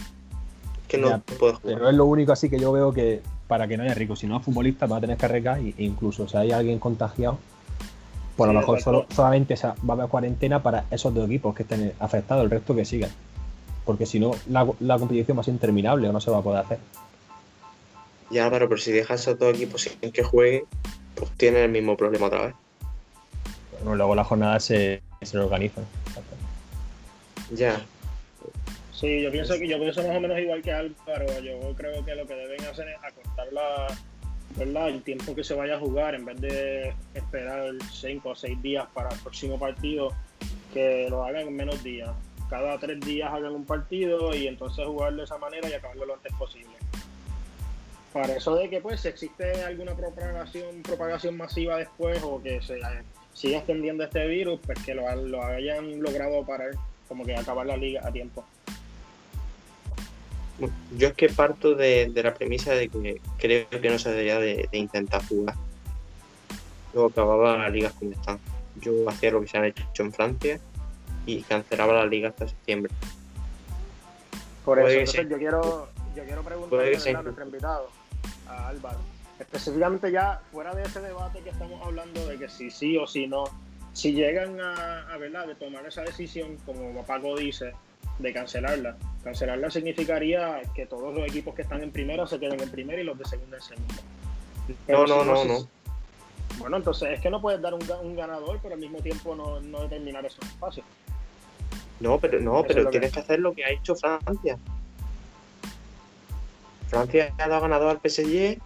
que 0.89 0.99
no 0.99 1.23
jugar. 1.39 1.59
Pero 1.63 1.89
es 1.89 1.95
lo 1.95 2.07
único 2.07 2.33
así 2.33 2.49
que 2.49 2.59
yo 2.59 2.73
veo 2.73 2.93
que 2.93 3.21
para 3.49 3.69
que 3.69 3.77
no 3.77 3.85
haya 3.85 3.95
rico, 3.95 4.17
si 4.17 4.27
no 4.27 4.41
futbolista 4.41 4.87
va 4.87 4.97
a 4.97 5.01
tener 5.01 5.17
que 5.17 5.27
arriesgar 5.27 5.59
e 5.59 5.75
incluso 5.79 6.27
si 6.29 6.37
hay 6.37 6.53
alguien 6.53 6.79
contagiado, 6.79 7.39
pues 8.37 8.49
a 8.49 8.53
lo 8.53 8.61
mejor 8.61 8.81
solo, 8.81 9.07
solamente 9.15 9.55
va 9.63 9.75
a 9.89 9.93
haber 9.93 10.09
cuarentena 10.09 10.63
para 10.63 10.85
esos 10.91 11.13
dos 11.13 11.27
equipos 11.27 11.55
que 11.55 11.65
estén 11.65 11.93
afectados, 11.99 12.45
el 12.45 12.51
resto 12.51 12.75
que 12.75 12.85
sigan 12.85 13.11
porque 13.85 14.07
si 14.07 14.21
no, 14.21 14.33
la, 14.49 14.99
competición 14.99 15.37
va 15.37 15.41
a 15.41 15.45
ser 15.45 15.55
interminable 15.55 16.09
o 16.09 16.13
no 16.13 16.21
se 16.21 16.31
va 16.31 16.39
a 16.39 16.43
poder 16.43 16.65
hacer. 16.65 16.79
Ya, 18.31 18.51
pero 18.51 18.77
si 18.77 18.93
dejas 18.93 19.29
a 19.29 19.37
todo 19.37 19.51
equipo 19.51 19.79
sin 19.79 20.13
que 20.13 20.23
juegue, 20.23 20.65
pues 21.15 21.31
tiene 21.37 21.65
el 21.65 21.71
mismo 21.71 21.97
problema 21.97 22.27
otra 22.27 22.47
vez. 22.47 22.55
Bueno, 23.73 23.97
luego 23.97 24.15
las 24.15 24.27
jornadas 24.27 24.65
se, 24.65 25.03
se 25.21 25.39
organizan. 25.39 25.85
Ya. 27.51 27.81
Sí, 28.93 29.23
yo 29.23 29.31
pienso 29.33 29.55
que 29.55 29.67
yo 29.67 29.79
pienso 29.79 30.07
más 30.07 30.17
o 30.17 30.21
menos 30.21 30.39
igual 30.39 30.63
que 30.63 30.73
Álvaro. 30.73 31.27
Yo 31.41 31.75
creo 31.77 32.05
que 32.05 32.15
lo 32.15 32.27
que 32.27 32.35
deben 32.35 32.65
hacer 32.65 32.89
es 32.89 32.97
acortar 33.03 33.53
la, 33.53 33.87
¿verdad? 34.57 34.89
el 34.89 35.03
tiempo 35.03 35.35
que 35.35 35.43
se 35.43 35.55
vaya 35.55 35.77
a 35.77 35.79
jugar 35.81 36.15
en 36.15 36.25
vez 36.25 36.41
de 36.41 36.95
esperar 37.15 37.73
cinco 37.91 38.31
o 38.31 38.35
seis 38.35 38.61
días 38.63 38.87
para 38.95 39.09
el 39.09 39.19
próximo 39.19 39.59
partido, 39.59 40.13
que 40.73 41.09
lo 41.11 41.25
hagan 41.25 41.49
en 41.49 41.57
menos 41.57 41.83
días 41.83 42.11
cada 42.53 42.79
tres 42.79 43.01
días 43.01 43.33
hagan 43.33 43.55
un 43.55 43.65
partido 43.65 44.35
y 44.35 44.47
entonces 44.47 44.85
jugar 44.85 45.15
de 45.15 45.25
esa 45.25 45.39
manera 45.39 45.71
y 45.71 45.73
acabarlo 45.73 46.05
lo 46.05 46.15
antes 46.17 46.35
posible. 46.35 46.69
Para 48.13 48.37
eso 48.37 48.55
de 48.57 48.69
que 48.69 48.81
pues 48.81 49.01
si 49.01 49.09
existe 49.09 49.63
alguna 49.63 49.95
propagación, 49.95 50.83
propagación 50.83 51.37
masiva 51.37 51.77
después 51.77 52.23
o 52.23 52.43
que 52.43 52.61
se 52.61 52.79
siga 53.33 53.59
extendiendo 53.59 54.05
este 54.05 54.27
virus, 54.27 54.61
pues 54.65 54.79
que 54.85 54.95
lo, 54.95 55.09
hayan 55.09 56.03
logrado 56.03 56.45
parar, 56.45 56.73
como 57.09 57.25
que 57.25 57.35
acabar 57.35 57.67
la 57.67 57.77
liga 57.77 58.07
a 58.07 58.13
tiempo. 58.13 58.45
Yo 60.97 61.09
es 61.09 61.15
que 61.15 61.29
parto 61.29 61.75
de, 61.75 62.13
la 62.15 62.35
premisa 62.35 62.75
de 62.75 62.89
que 62.89 63.21
creo 63.39 63.69
que 63.69 63.89
no 63.89 63.99
se 63.99 64.11
debería 64.11 64.39
de, 64.39 64.69
intentar 64.73 65.25
jugar. 65.27 65.57
Luego 66.93 67.09
acababa 67.09 67.57
las 67.57 67.73
ligas 67.73 67.95
como 67.95 68.13
están. 68.13 68.39
Yo 68.81 69.09
hacía 69.09 69.31
lo 69.31 69.41
que 69.41 69.49
se 69.49 69.57
han 69.57 69.65
hecho 69.65 70.03
en 70.03 70.13
Francia, 70.13 70.61
y 71.27 71.43
cancelaba 71.43 71.95
la 71.95 72.07
liga 72.07 72.29
hasta 72.31 72.49
septiembre. 72.49 72.93
Por 74.65 74.79
eso, 74.79 74.89
entonces 74.89 75.29
yo 75.29 75.39
quiero, 75.39 75.89
yo 76.15 76.25
quiero 76.25 76.43
preguntarle 76.43 76.97
a 76.97 77.23
nuestro 77.23 77.45
invitado, 77.45 77.91
a 78.53 78.69
Álvaro, 78.69 78.99
específicamente 79.39 80.11
ya 80.13 80.41
fuera 80.53 80.75
de 80.75 80.83
ese 80.83 81.01
debate 81.01 81.41
que 81.41 81.51
estamos 81.51 81.85
hablando 81.85 82.27
de 82.27 82.39
que 82.39 82.49
si 82.49 82.71
sí 82.71 82.97
o 82.97 83.07
si 83.07 83.27
no, 83.27 83.45
si 83.93 84.13
llegan 84.13 84.61
a, 84.61 85.13
a, 85.13 85.17
¿verdad? 85.19 85.47
de 85.47 85.55
tomar 85.55 85.85
esa 85.87 86.03
decisión, 86.03 86.57
como 86.65 87.05
Paco 87.05 87.37
dice, 87.37 87.73
de 88.19 88.33
cancelarla. 88.33 88.97
Cancelarla 89.25 89.71
significaría 89.71 90.63
que 90.75 90.87
todos 90.87 91.15
los 91.15 91.27
equipos 91.29 91.55
que 91.55 91.63
están 91.63 91.83
en 91.83 91.91
primera 91.91 92.27
se 92.27 92.39
queden 92.39 92.61
en 92.61 92.71
primera 92.71 93.01
y 93.01 93.05
los 93.05 93.19
de 93.19 93.25
segunda 93.25 93.57
en 93.57 93.63
segunda. 93.63 93.95
Pero 94.87 95.07
No, 95.07 95.25
no, 95.25 95.33
no, 95.35 95.43
si- 95.43 95.49
no. 95.49 95.69
Bueno, 96.59 96.77
entonces 96.77 97.09
es 97.13 97.21
que 97.21 97.31
no 97.31 97.41
puedes 97.41 97.61
dar 97.61 97.75
un, 97.75 97.81
ga- 97.81 98.01
un 98.01 98.15
ganador, 98.15 98.59
pero 98.63 98.75
al 98.75 98.81
mismo 98.81 98.99
tiempo 99.01 99.35
no, 99.35 99.61
no 99.61 99.81
determinar 99.83 100.25
esos 100.25 100.45
espacios. 100.45 100.85
No, 102.01 102.19
pero 102.19 102.41
no, 102.41 102.59
Eso 102.59 102.69
pero 102.69 102.85
que- 102.85 102.91
tienes 102.91 103.13
que 103.13 103.21
hacer 103.21 103.39
lo 103.41 103.53
que 103.55 103.65
ha 103.65 103.71
hecho 103.71 103.95
Francia. 103.97 104.59
Francia 106.93 107.33
ha 107.39 107.49
dado 107.49 107.63
ganador 107.63 107.89
al 107.89 108.11
PSG 108.11 108.59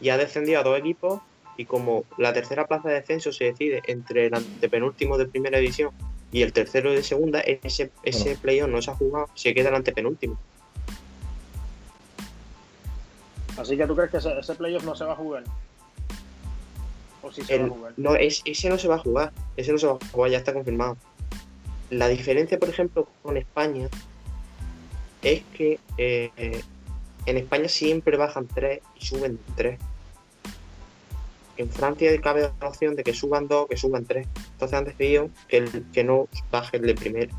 y 0.00 0.08
ha 0.10 0.16
descendido 0.16 0.60
a 0.60 0.62
dos 0.62 0.78
equipos 0.78 1.20
y 1.56 1.64
como 1.64 2.04
la 2.16 2.32
tercera 2.32 2.68
plaza 2.68 2.88
de 2.88 2.94
descenso 2.94 3.32
se 3.32 3.46
decide 3.46 3.82
entre 3.88 4.26
el 4.26 4.34
antepenúltimo 4.34 5.18
de 5.18 5.26
primera 5.26 5.58
división 5.58 5.90
y 6.30 6.42
el 6.42 6.52
tercero 6.52 6.92
de 6.92 7.02
segunda, 7.02 7.40
ese, 7.40 7.90
ese 8.04 8.24
Bueno. 8.24 8.40
playoff 8.40 8.70
no 8.70 8.82
se 8.82 8.90
ha 8.92 8.94
jugado, 8.94 9.28
se 9.34 9.52
queda 9.52 9.70
el 9.70 9.74
antepenúltimo. 9.74 10.38
Así 13.58 13.76
que 13.76 13.86
tú 13.86 13.96
crees 13.96 14.12
que 14.12 14.16
ese, 14.18 14.38
ese 14.38 14.54
playoff 14.54 14.84
no 14.84 14.94
se 14.94 15.04
va 15.04 15.12
a 15.14 15.16
jugar. 15.16 15.42
O 17.20 17.32
si 17.32 17.42
se 17.42 17.58
va 17.58 17.66
a 17.66 17.68
jugar. 17.68 17.92
no, 17.96 18.14
es, 18.14 18.42
ese 18.44 18.68
no 18.68 18.78
se 18.78 18.86
va 18.86 18.94
a 18.94 18.98
jugar, 18.98 19.32
ese 19.56 19.72
no 19.72 19.78
se 19.78 19.88
va 19.88 19.94
a 19.94 20.08
jugar, 20.12 20.30
ya 20.30 20.38
está 20.38 20.54
confirmado. 20.54 20.96
La 21.90 22.06
diferencia, 22.06 22.60
por 22.60 22.68
ejemplo, 22.68 23.08
con 23.22 23.36
España 23.36 23.88
es 25.20 25.42
que 25.56 25.80
eh, 25.98 26.30
en 27.26 27.36
España 27.36 27.68
siempre 27.68 28.16
bajan 28.16 28.46
tres 28.46 28.80
y 28.98 29.04
suben 29.06 29.38
tres. 29.56 29.78
En 31.56 31.68
Francia 31.70 32.10
cabe 32.20 32.50
la 32.60 32.68
opción 32.68 32.96
de 32.96 33.04
que 33.04 33.12
suban 33.12 33.46
dos, 33.46 33.68
que 33.68 33.76
suban 33.76 34.04
tres. 34.04 34.26
Entonces 34.52 34.78
han 34.78 34.84
decidido 34.84 35.28
que, 35.48 35.58
el- 35.58 35.84
que 35.92 36.02
no 36.02 36.28
baje 36.50 36.78
el 36.78 36.82
de 36.86 36.94
primero. 36.94 37.34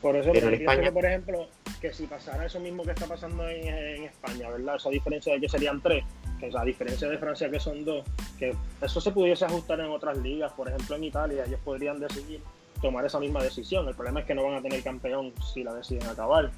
Por 0.00 0.16
eso 0.16 0.30
Pero 0.32 0.48
en 0.48 0.54
España- 0.54 0.84
que, 0.84 0.92
por 0.92 1.04
ejemplo, 1.04 1.46
que 1.80 1.92
si 1.92 2.06
pasara 2.06 2.46
eso 2.46 2.58
mismo 2.60 2.82
que 2.84 2.92
está 2.92 3.06
pasando 3.06 3.46
en, 3.48 3.66
en 3.68 4.04
España, 4.04 4.48
¿verdad? 4.48 4.76
Esa 4.76 4.88
diferencia 4.90 5.34
de 5.34 5.40
que 5.40 5.48
serían 5.48 5.80
tres, 5.82 6.04
que 6.38 6.46
es 6.46 6.54
la 6.54 6.64
diferencia 6.64 7.08
de 7.08 7.18
Francia 7.18 7.50
que 7.50 7.60
son 7.60 7.84
dos, 7.84 8.04
que 8.38 8.54
eso 8.80 9.00
se 9.00 9.10
pudiese 9.10 9.44
ajustar 9.44 9.80
en 9.80 9.86
otras 9.90 10.16
ligas, 10.18 10.52
por 10.52 10.68
ejemplo 10.68 10.96
en 10.96 11.04
Italia, 11.04 11.44
ellos 11.46 11.60
podrían 11.64 12.00
decidir 12.00 12.40
tomar 12.80 13.04
esa 13.04 13.18
misma 13.20 13.42
decisión. 13.42 13.86
El 13.88 13.94
problema 13.94 14.20
es 14.20 14.26
que 14.26 14.34
no 14.34 14.44
van 14.44 14.54
a 14.54 14.62
tener 14.62 14.82
campeón 14.82 15.34
si 15.52 15.62
la 15.64 15.74
deciden 15.74 16.06
acabar, 16.06 16.50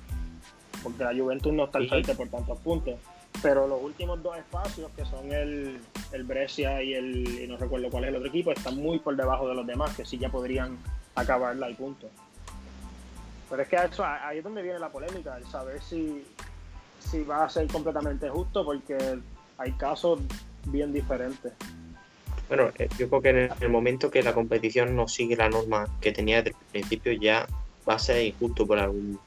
porque 0.82 1.04
la 1.04 1.14
Juventus 1.14 1.52
no 1.52 1.64
está 1.64 1.78
al 1.78 1.84
Sí. 1.84 1.90
frente 1.90 2.14
por 2.14 2.28
tantos 2.28 2.58
puntos. 2.60 2.94
Pero 3.42 3.66
los 3.66 3.82
últimos 3.82 4.22
dos 4.22 4.36
espacios, 4.36 4.90
que 4.94 5.04
son 5.06 5.32
el, 5.32 5.78
el 6.12 6.24
Brescia 6.24 6.82
y 6.82 6.94
el, 6.94 7.42
y 7.42 7.46
no 7.48 7.56
recuerdo 7.56 7.90
cuál 7.90 8.04
es 8.04 8.10
el 8.10 8.16
otro 8.16 8.28
equipo, 8.28 8.52
están 8.52 8.76
muy 8.76 8.98
por 8.98 9.16
debajo 9.16 9.48
de 9.48 9.54
los 9.54 9.66
demás, 9.66 9.96
que 9.96 10.04
sí 10.04 10.18
ya 10.18 10.28
podrían 10.28 10.76
acabarla 11.14 11.70
y 11.70 11.74
punto. 11.74 12.08
Pero 13.48 13.62
es 13.62 13.68
que 13.68 13.76
eso, 13.76 14.04
ahí 14.04 14.38
es 14.38 14.44
donde 14.44 14.62
viene 14.62 14.78
la 14.78 14.88
polémica, 14.90 15.36
el 15.36 15.46
saber 15.46 15.80
si, 15.82 16.24
si 17.00 17.22
va 17.24 17.44
a 17.44 17.48
ser 17.48 17.66
completamente 17.68 18.28
justo, 18.28 18.64
porque 18.64 19.18
hay 19.58 19.72
casos 19.72 20.20
bien 20.66 20.92
diferentes. 20.92 21.52
Bueno, 22.48 22.70
eh, 22.78 22.88
yo 22.98 23.08
creo 23.08 23.22
que 23.22 23.30
en 23.30 23.36
el, 23.38 23.44
en 23.50 23.62
el 23.62 23.68
momento 23.70 24.10
que 24.10 24.22
la 24.22 24.34
competición 24.34 24.94
no 24.94 25.08
sigue 25.08 25.36
la 25.36 25.48
norma 25.48 25.86
que 26.00 26.12
tenía 26.12 26.42
desde 26.42 26.56
el 26.58 26.66
principio, 26.70 27.12
ya 27.12 27.46
va 27.88 27.94
a 27.94 27.98
ser 27.98 28.24
injusto 28.26 28.66
por 28.66 28.78
algún. 28.78 29.18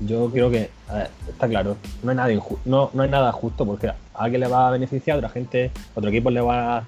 Yo 0.00 0.30
creo 0.30 0.50
que, 0.50 0.70
a 0.88 0.94
ver, 0.94 1.10
está 1.28 1.48
claro, 1.48 1.76
no 2.02 2.10
hay 2.10 2.16
nada 2.16 2.32
inju- 2.32 2.58
no, 2.64 2.90
no 2.92 3.02
hay 3.02 3.08
nada 3.08 3.30
justo 3.32 3.64
porque 3.64 3.88
a 3.88 3.96
alguien 4.14 4.40
le 4.40 4.48
va 4.48 4.68
a 4.68 4.70
beneficiar, 4.70 5.16
a 5.16 5.18
otra 5.18 5.28
gente, 5.28 5.70
otro 5.94 6.10
equipo 6.10 6.30
le 6.30 6.40
va 6.40 6.84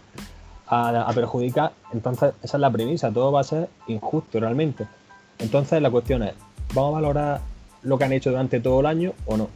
a, 0.66 1.12
perjudicar. 1.14 1.72
Entonces, 1.92 2.34
esa 2.42 2.56
es 2.56 2.60
la 2.60 2.70
premisa, 2.70 3.12
todo 3.12 3.30
va 3.30 3.40
a 3.40 3.44
ser 3.44 3.68
injusto 3.86 4.40
realmente. 4.40 4.86
Entonces, 5.38 5.80
la 5.80 5.90
cuestión 5.90 6.22
es, 6.22 6.34
¿vamos 6.74 6.90
a 6.90 6.94
valorar 6.94 7.40
lo 7.82 7.98
que 7.98 8.04
han 8.04 8.12
hecho 8.12 8.30
durante 8.30 8.60
todo 8.60 8.80
el 8.80 8.86
año 8.86 9.12
o 9.26 9.36
no? 9.36 9.48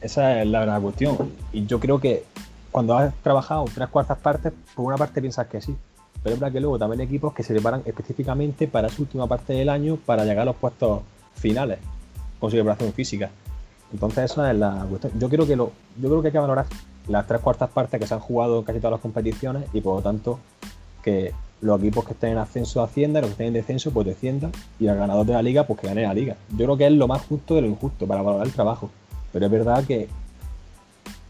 Esa 0.00 0.42
es 0.42 0.48
la 0.48 0.60
verdadera 0.60 0.82
cuestión. 0.82 1.16
Y 1.52 1.66
yo 1.66 1.80
creo 1.80 1.98
que 1.98 2.24
cuando 2.70 2.96
has 2.96 3.14
trabajado 3.22 3.64
tres 3.74 3.88
cuartas 3.88 4.18
partes, 4.18 4.52
por 4.74 4.84
una 4.84 4.96
parte 4.96 5.20
piensas 5.20 5.46
que 5.46 5.60
sí. 5.60 5.74
Pero 6.22 6.34
es 6.34 6.40
verdad 6.40 6.52
que 6.52 6.60
luego 6.60 6.78
también 6.78 7.00
hay 7.00 7.06
equipos 7.06 7.32
que 7.32 7.42
se 7.42 7.54
preparan 7.54 7.82
específicamente 7.86 8.68
para 8.68 8.88
esa 8.88 9.00
última 9.00 9.26
parte 9.26 9.54
del 9.54 9.68
año 9.68 9.96
para 9.96 10.24
llegar 10.24 10.42
a 10.42 10.46
los 10.46 10.56
puestos 10.56 11.02
finales 11.34 11.78
con 12.38 12.50
su 12.50 12.56
preparación 12.56 12.92
física. 12.92 13.30
Entonces 13.92 14.30
esa 14.30 14.50
es 14.50 14.58
la 14.58 14.86
cuestión. 14.88 15.12
Yo 15.18 15.28
creo 15.28 15.46
que 15.46 15.56
lo, 15.56 15.72
yo 16.00 16.08
creo 16.08 16.22
que 16.22 16.28
hay 16.28 16.32
que 16.32 16.38
valorar 16.38 16.66
las 17.08 17.26
tres 17.26 17.40
cuartas 17.40 17.70
partes 17.70 17.98
que 17.98 18.06
se 18.06 18.14
han 18.14 18.20
jugado 18.20 18.58
en 18.58 18.64
casi 18.64 18.78
todas 18.78 18.92
las 18.92 19.00
competiciones 19.00 19.64
y 19.72 19.80
por 19.80 19.96
lo 19.96 20.02
tanto 20.02 20.38
que 21.02 21.32
los 21.60 21.80
equipos 21.80 22.04
que 22.04 22.12
estén 22.12 22.32
en 22.32 22.38
ascenso 22.38 22.82
asciendan, 22.82 23.22
los 23.22 23.30
que 23.30 23.32
estén 23.32 23.46
en 23.48 23.52
descenso 23.54 23.90
pues 23.90 24.06
desciendan 24.06 24.52
y 24.78 24.86
el 24.86 24.96
ganador 24.96 25.26
de 25.26 25.32
la 25.32 25.42
liga 25.42 25.64
pues 25.64 25.80
que 25.80 25.88
gane 25.88 26.02
la 26.02 26.14
liga. 26.14 26.36
Yo 26.50 26.66
creo 26.66 26.76
que 26.76 26.86
es 26.86 26.92
lo 26.92 27.08
más 27.08 27.22
justo 27.22 27.54
de 27.54 27.62
lo 27.62 27.66
injusto 27.68 28.06
para 28.06 28.22
valorar 28.22 28.46
el 28.46 28.52
trabajo. 28.52 28.90
Pero 29.32 29.46
es 29.46 29.52
verdad 29.52 29.84
que 29.84 30.08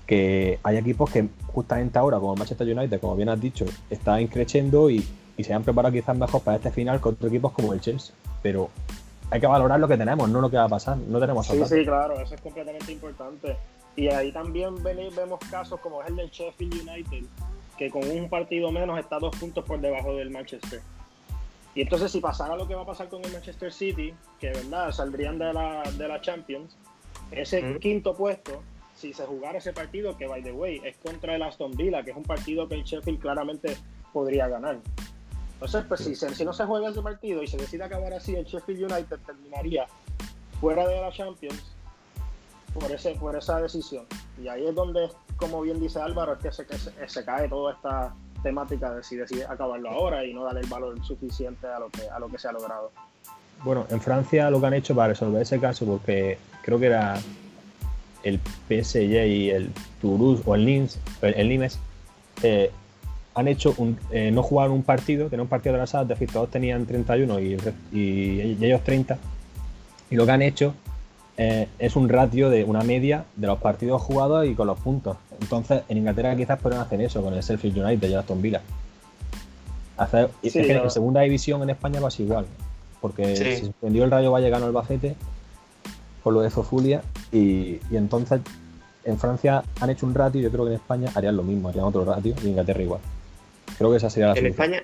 que 0.08 0.58
hay 0.62 0.78
equipos 0.78 1.10
que 1.10 1.28
justamente 1.48 1.98
ahora, 1.98 2.18
como 2.18 2.32
el 2.32 2.38
Manchester 2.38 2.66
United, 2.66 2.98
como 2.98 3.14
bien 3.14 3.28
has 3.28 3.38
dicho, 3.38 3.66
está 3.90 4.18
increciendo 4.22 4.88
y, 4.88 5.06
y 5.36 5.44
se 5.44 5.52
han 5.52 5.62
preparado 5.62 5.92
quizás 5.92 6.16
mejor 6.16 6.40
para 6.40 6.56
este 6.56 6.70
final 6.70 6.96
otros 6.96 7.30
equipos 7.30 7.52
como 7.52 7.74
el 7.74 7.80
Chelsea. 7.82 8.14
Pero 8.42 8.70
hay 9.30 9.40
que 9.40 9.46
valorar 9.46 9.78
lo 9.78 9.88
que 9.88 9.96
tenemos, 9.96 10.28
no 10.28 10.40
lo 10.40 10.50
que 10.50 10.56
va 10.56 10.64
a 10.64 10.68
pasar. 10.68 10.96
No 10.96 11.20
tenemos 11.20 11.46
Sí, 11.46 11.60
sí, 11.66 11.84
claro, 11.84 12.18
eso 12.20 12.34
es 12.34 12.40
completamente 12.40 12.92
importante. 12.92 13.56
Y 13.96 14.08
ahí 14.08 14.32
también 14.32 14.82
vemos 14.82 15.40
casos 15.50 15.80
como 15.80 16.02
es 16.02 16.08
el 16.08 16.16
del 16.16 16.30
Sheffield 16.30 16.88
United, 16.88 17.24
que 17.76 17.90
con 17.90 18.08
un 18.08 18.28
partido 18.28 18.70
menos 18.70 18.98
está 18.98 19.18
dos 19.18 19.36
puntos 19.36 19.64
por 19.64 19.80
debajo 19.80 20.14
del 20.14 20.30
Manchester. 20.30 20.80
Y 21.74 21.82
entonces 21.82 22.10
si 22.10 22.20
pasara 22.20 22.56
lo 22.56 22.66
que 22.66 22.74
va 22.74 22.82
a 22.82 22.86
pasar 22.86 23.08
con 23.08 23.24
el 23.24 23.32
Manchester 23.32 23.72
City, 23.72 24.14
que 24.40 24.50
verdad 24.50 24.92
saldrían 24.92 25.38
de 25.38 25.52
la, 25.52 25.82
de 25.96 26.08
la 26.08 26.20
Champions, 26.20 26.76
ese 27.30 27.78
quinto 27.78 28.14
puesto, 28.14 28.62
si 28.94 29.12
se 29.12 29.24
jugara 29.26 29.58
ese 29.58 29.72
partido, 29.72 30.16
que 30.16 30.26
by 30.26 30.42
the 30.42 30.52
way 30.52 30.80
es 30.84 30.96
contra 30.96 31.36
el 31.36 31.42
Aston 31.42 31.72
Villa, 31.72 32.02
que 32.02 32.12
es 32.12 32.16
un 32.16 32.24
partido 32.24 32.68
que 32.68 32.76
el 32.76 32.84
Sheffield 32.84 33.20
claramente 33.20 33.76
podría 34.12 34.48
ganar. 34.48 34.78
Entonces, 35.60 35.84
pues 35.88 36.00
si, 36.00 36.14
si 36.14 36.44
no 36.44 36.52
se 36.52 36.64
juega 36.64 36.90
ese 36.90 37.02
partido 37.02 37.42
y 37.42 37.48
se 37.48 37.56
decide 37.56 37.82
acabar 37.82 38.14
así, 38.14 38.36
el 38.36 38.44
Sheffield 38.44 38.92
United 38.92 39.18
terminaría 39.26 39.86
fuera 40.60 40.86
de 40.86 41.00
la 41.00 41.10
Champions 41.10 41.60
por 42.78 42.92
ese 42.92 43.16
por 43.16 43.34
esa 43.34 43.60
decisión. 43.60 44.04
Y 44.40 44.46
ahí 44.46 44.64
es 44.64 44.74
donde, 44.74 45.08
como 45.36 45.62
bien 45.62 45.80
dice 45.80 46.00
Álvaro, 46.00 46.34
es 46.34 46.38
que 46.38 46.52
se, 46.52 46.64
que 46.64 46.78
se, 46.78 47.08
se 47.08 47.24
cae 47.24 47.48
toda 47.48 47.72
esta 47.72 48.14
temática 48.44 48.94
de 48.94 49.02
si 49.02 49.16
decide 49.16 49.46
acabarlo 49.46 49.90
ahora 49.90 50.24
y 50.24 50.32
no 50.32 50.44
darle 50.44 50.60
el 50.60 50.68
valor 50.68 51.04
suficiente 51.04 51.66
a 51.66 51.80
lo 51.80 51.88
que 51.88 52.08
a 52.08 52.20
lo 52.20 52.28
que 52.28 52.38
se 52.38 52.46
ha 52.46 52.52
logrado. 52.52 52.92
Bueno, 53.64 53.84
en 53.90 54.00
Francia 54.00 54.48
lo 54.50 54.60
que 54.60 54.66
han 54.68 54.74
hecho 54.74 54.94
para 54.94 55.08
resolver 55.08 55.42
ese 55.42 55.58
caso, 55.58 55.84
porque 55.86 56.38
creo 56.62 56.78
que 56.78 56.86
era 56.86 57.18
el 58.22 58.38
PSG 58.68 59.26
y 59.26 59.50
el 59.50 59.72
Toulouse 60.00 60.44
o 60.46 60.54
el 60.54 60.64
Lens, 60.64 61.00
el, 61.22 61.34
el 61.34 61.48
Nimes, 61.48 61.80
eh, 62.44 62.70
han 63.38 63.46
hecho 63.46 63.72
un, 63.78 63.96
eh, 64.10 64.30
no 64.32 64.42
jugaron 64.42 64.72
un 64.72 64.82
partido, 64.82 65.28
tenían 65.28 65.42
un 65.42 65.48
partido 65.48 65.74
atrasado, 65.76 66.02
es 66.02 66.08
decir, 66.08 66.30
todos 66.32 66.50
tenían 66.50 66.86
31 66.86 67.38
y, 67.40 67.56
ellos 67.92 68.82
30. 68.82 69.16
Y 70.10 70.16
lo 70.16 70.26
que 70.26 70.32
han 70.32 70.42
hecho 70.42 70.74
eh, 71.36 71.68
es 71.78 71.94
un 71.94 72.08
ratio 72.08 72.50
de 72.50 72.64
una 72.64 72.82
media 72.82 73.24
de 73.36 73.46
los 73.46 73.58
partidos 73.58 74.02
jugados 74.02 74.44
y 74.46 74.54
con 74.54 74.66
los 74.66 74.80
puntos. 74.80 75.16
Entonces, 75.40 75.82
en 75.88 75.98
Inglaterra 75.98 76.34
quizás 76.34 76.58
pueden 76.58 76.80
hacer 76.80 77.00
eso 77.00 77.22
con 77.22 77.32
el 77.32 77.40
Sheffield 77.40 77.78
United 77.78 78.08
y 78.08 78.12
el 78.12 78.18
Aston 78.18 78.42
Villa. 78.42 78.60
Hacer, 79.96 80.30
Sí, 80.42 80.58
es 80.58 80.66
que 80.66 80.72
en 80.72 80.90
segunda 80.90 81.20
división 81.20 81.62
en 81.62 81.70
España 81.70 82.00
pasa 82.00 82.22
igual. 82.22 82.46
Porque 83.00 83.36
Sí. 83.36 83.44
se 83.44 83.60
suspendió 83.66 84.02
el 84.02 84.10
Rayo 84.10 84.32
Vallecano 84.32 84.66
Albacete 84.66 85.14
por 86.24 86.32
lo 86.34 86.40
de 86.40 86.50
Zofulia 86.50 87.02
y, 87.30 87.78
y 87.88 87.96
entonces 87.96 88.40
en 89.04 89.16
Francia 89.16 89.62
han 89.80 89.90
hecho 89.90 90.06
un 90.06 90.14
ratio 90.14 90.40
yo 90.40 90.50
creo 90.50 90.64
que 90.64 90.70
en 90.70 90.76
España 90.76 91.10
harían 91.14 91.36
lo 91.36 91.44
mismo, 91.44 91.68
harían 91.68 91.84
otro 91.84 92.04
ratio 92.04 92.34
y 92.38 92.40
en 92.40 92.48
Inglaterra 92.48 92.82
igual. 92.82 93.00
Creo 93.78 93.90
que 93.90 93.96
esa 93.96 94.10
sería 94.10 94.26
la 94.28 94.32
¿En 94.32 94.38
solución. 94.54 94.74
España, 94.74 94.82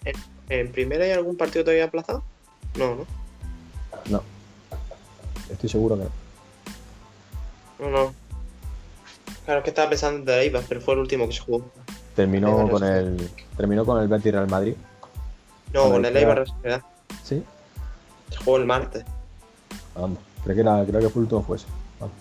en, 0.49 0.61
en 0.61 0.73
primera 0.73 1.05
hay 1.05 1.11
algún 1.11 1.37
partido 1.37 1.65
todavía 1.65 1.85
aplazado? 1.85 2.23
No, 2.77 2.95
no. 2.95 3.07
No. 4.09 4.23
Estoy 5.51 5.69
seguro 5.69 5.97
que 5.99 6.05
no. 6.05 6.11
No, 7.81 7.91
no. 7.91 8.15
Claro, 9.45 9.59
es 9.59 9.65
que 9.65 9.71
estaba 9.71 9.91
pensando 9.91 10.19
en 10.21 10.25
de 10.25 10.41
Eibar, 10.43 10.63
pero 10.69 10.81
fue 10.81 10.95
el 10.95 11.01
último 11.01 11.27
que 11.27 11.35
se 11.35 11.41
jugó. 11.41 11.65
Terminó 12.15 12.69
con 12.69 12.85
el 12.85 13.31
terminó 13.57 13.85
con 13.85 14.01
el 14.01 14.09
Betis 14.09 14.33
Real 14.33 14.49
Madrid. 14.49 14.75
No, 15.73 15.91
Con 15.91 16.05
el 16.05 16.17
Eibar. 16.17 16.47
Sociedad. 16.47 16.83
Sí. 17.25 17.43
Se 18.31 18.37
jugó 18.39 18.57
el 18.59 18.65
martes. 18.65 19.05
Vamos. 19.95 20.19
Creo 20.45 20.55
que 20.55 20.61
era, 20.63 20.85
creo 20.85 21.01
que 21.01 21.09
fue 21.09 21.21
el 21.21 21.25
último 21.25 21.43
fue 21.43 21.57
ese. 21.57 21.67
Vamos. 21.99 22.15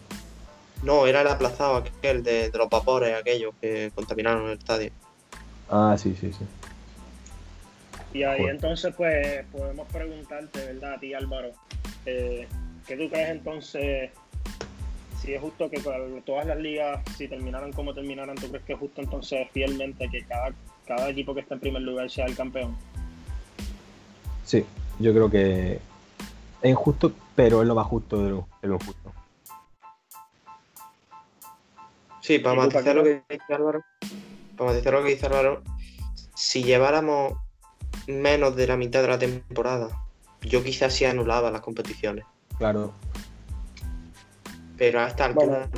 No, 0.82 1.06
era 1.06 1.22
el 1.22 1.28
aplazado 1.28 1.76
aquel 1.78 2.24
de, 2.24 2.50
de 2.50 2.58
los 2.58 2.70
vapores, 2.70 3.16
aquellos 3.18 3.54
que 3.62 3.92
contaminaron 3.94 4.48
el 4.50 4.58
estadio. 4.58 4.92
Ah, 5.70 5.96
sí, 5.98 6.16
sí, 6.20 6.34
sí. 6.34 6.46
Y 8.14 8.24
ahí 8.24 8.44
entonces 8.44 8.94
pues 8.96 9.44
podemos 9.52 9.88
preguntarte, 9.92 10.74
¿verdad? 10.74 10.94
A 10.94 11.00
ti 11.00 11.14
Álvaro, 11.16 11.52
eh, 12.06 12.48
¿qué 12.88 12.96
tú 12.96 13.10
crees 13.10 13.30
entonces? 13.30 14.12
Si 15.20 15.34
es 15.34 15.42
justo 15.42 15.70
que 15.70 15.80
todas 15.80 16.46
las 16.46 16.58
ligas, 16.58 17.02
si 17.18 17.28
terminaran 17.28 17.72
como 17.72 17.94
terminaran, 17.94 18.36
¿tú 18.36 18.50
crees 18.50 18.64
que 18.66 18.74
es 18.74 18.80
justo 18.80 19.02
entonces 19.02 19.48
fielmente 19.52 20.10
que 20.10 20.24
cada, 20.26 20.54
cada 20.86 21.10
equipo 21.10 21.34
que 21.34 21.40
está 21.40 21.56
en 21.56 21.62
primer 21.62 21.82
lugar 21.82 22.10
sea 22.10 22.26
el 22.26 22.36
campeón? 22.36 22.76
Sí, 24.44 24.66
yo 25.00 25.14
creo 25.14 25.30
que 25.30 25.80
es 26.62 26.70
injusto, 26.70 27.14
pero 27.36 27.62
es 27.62 27.68
lo 27.68 27.74
más 27.74 27.88
justo 27.88 28.22
de 28.22 28.30
lo, 28.30 28.48
de 28.62 28.68
lo 28.68 28.80
justo. 28.80 29.14
Sí, 32.22 32.40
para 32.40 32.56
matizar 32.56 32.96
lo 32.96 33.04
que 33.04 33.24
dice 33.30 33.54
Álvaro, 33.54 33.82
para 34.58 34.72
matizar 34.72 34.94
lo 34.94 35.04
que 35.04 35.10
dice 35.10 35.26
Álvaro, 35.26 35.64
si 36.36 36.64
lleváramos 36.64 37.43
menos 38.08 38.56
de 38.56 38.68
la 38.68 38.78
mitad 38.78 39.02
de 39.02 39.08
la 39.08 39.20
temporada, 39.20 39.90
yo 40.42 40.64
quizás 40.64 40.94
sí 40.94 41.06
anulaba 41.06 41.52
las 41.52 41.62
competiciones. 41.62 42.26
Claro. 42.58 42.94
Pero 44.78 45.00
hasta 45.02 45.28
el 45.28 45.34
bueno, 45.34 45.70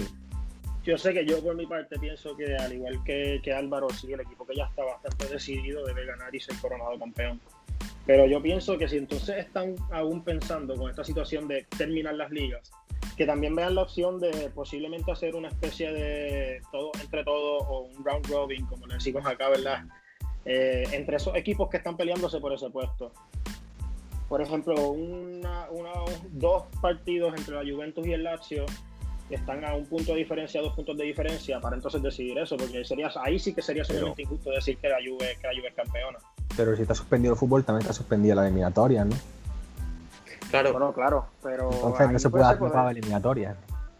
Yo 0.84 0.98
sé 0.98 1.14
que 1.14 1.26
yo 1.26 1.42
por 1.44 1.56
mi 1.56 1.66
parte 1.66 1.98
pienso 2.00 2.36
que 2.36 2.56
al 2.56 2.74
igual 2.74 3.04
que, 3.04 3.40
que 3.44 3.54
Álvaro, 3.54 3.90
sí, 3.90 4.12
el 4.12 4.22
equipo 4.22 4.46
que 4.46 4.56
ya 4.56 4.66
está 4.66 4.84
bastante 4.84 5.28
decidido 5.28 5.86
debe 5.86 6.06
ganar 6.06 6.34
y 6.34 6.40
ser 6.40 6.56
coronado 6.58 6.98
campeón. 6.98 7.40
Pero 8.06 8.28
yo 8.28 8.42
pienso 8.42 8.78
que 8.78 8.88
si 8.88 8.98
entonces 8.98 9.38
están 9.38 9.76
aún 9.92 10.24
pensando 10.24 10.76
con 10.76 10.90
esta 10.90 11.04
situación 11.04 11.48
de 11.48 11.66
terminar 11.78 12.14
las 12.16 12.30
ligas, 12.32 12.72
que 13.18 13.26
también 13.26 13.56
vean 13.56 13.76
la 13.76 13.82
opción 13.82 14.20
de 14.20 14.32
posiblemente 14.54 15.12
hacer 15.12 15.36
una 15.36 15.48
especie 15.48 15.92
de 15.92 16.62
todo 16.72 16.92
entre 17.02 17.24
todos 17.24 17.64
o 17.68 17.80
un 17.96 18.04
round 18.04 18.28
robin, 18.28 18.66
como 18.68 18.86
le 18.86 18.96
decimos 18.96 19.26
acá, 19.26 19.50
¿verdad? 19.50 19.86
Eh, 20.46 20.84
entre 20.92 21.18
esos 21.18 21.36
equipos 21.36 21.70
que 21.70 21.78
están 21.78 21.98
peleándose 21.98 22.40
por 22.40 22.54
ese 22.54 22.70
puesto. 22.70 23.12
Por 24.30 24.42
ejemplo, 24.42 24.90
una, 24.90 25.68
dos 26.32 26.64
partidos 26.82 27.36
entre 27.36 27.56
la 27.56 27.62
Juventus 27.62 28.06
y 28.06 28.14
el 28.14 28.24
Lazio 28.24 28.66
están 29.30 29.66
a 29.66 29.74
un 29.76 29.86
punto 29.86 30.14
de 30.14 30.20
diferencia, 30.20 30.62
dos 30.62 30.74
puntos 30.74 30.98
de 30.98 31.04
diferencia, 31.04 31.60
para 31.60 31.76
entonces 31.76 32.02
decidir 32.02 32.38
eso, 32.38 32.58
porque 32.58 32.86
sería, 32.86 33.10
ahí 33.24 33.40
sí 33.40 33.54
que 33.54 33.62
sería 33.62 33.84
sumamente 33.84 34.22
injusto 34.22 34.52
decir 34.52 34.78
que 34.78 34.90
la 34.90 34.98
Juve, 34.98 35.38
que 35.42 35.48
la 35.48 35.54
Juve 35.54 35.68
es 35.70 35.74
campeona. 35.74 36.20
Pero 36.56 36.76
si 36.76 36.84
está 36.84 36.94
suspendido 36.94 37.34
el 37.34 37.40
fútbol, 37.40 37.64
también 37.64 37.82
está 37.82 37.94
suspendida 37.94 38.36
la 38.36 38.44
eliminatoria, 38.44 39.04
¿no? 39.04 39.16
Claro. 40.50 40.72
Bueno, 40.72 40.94
claro, 40.94 41.26
pero. 41.42 41.72
Entonces 41.72 42.12
no 42.12 42.20
se 42.20 42.30
puede 42.30 42.46
hacer 42.46 42.62
la 42.62 42.92
eliminatoria. 42.92 43.58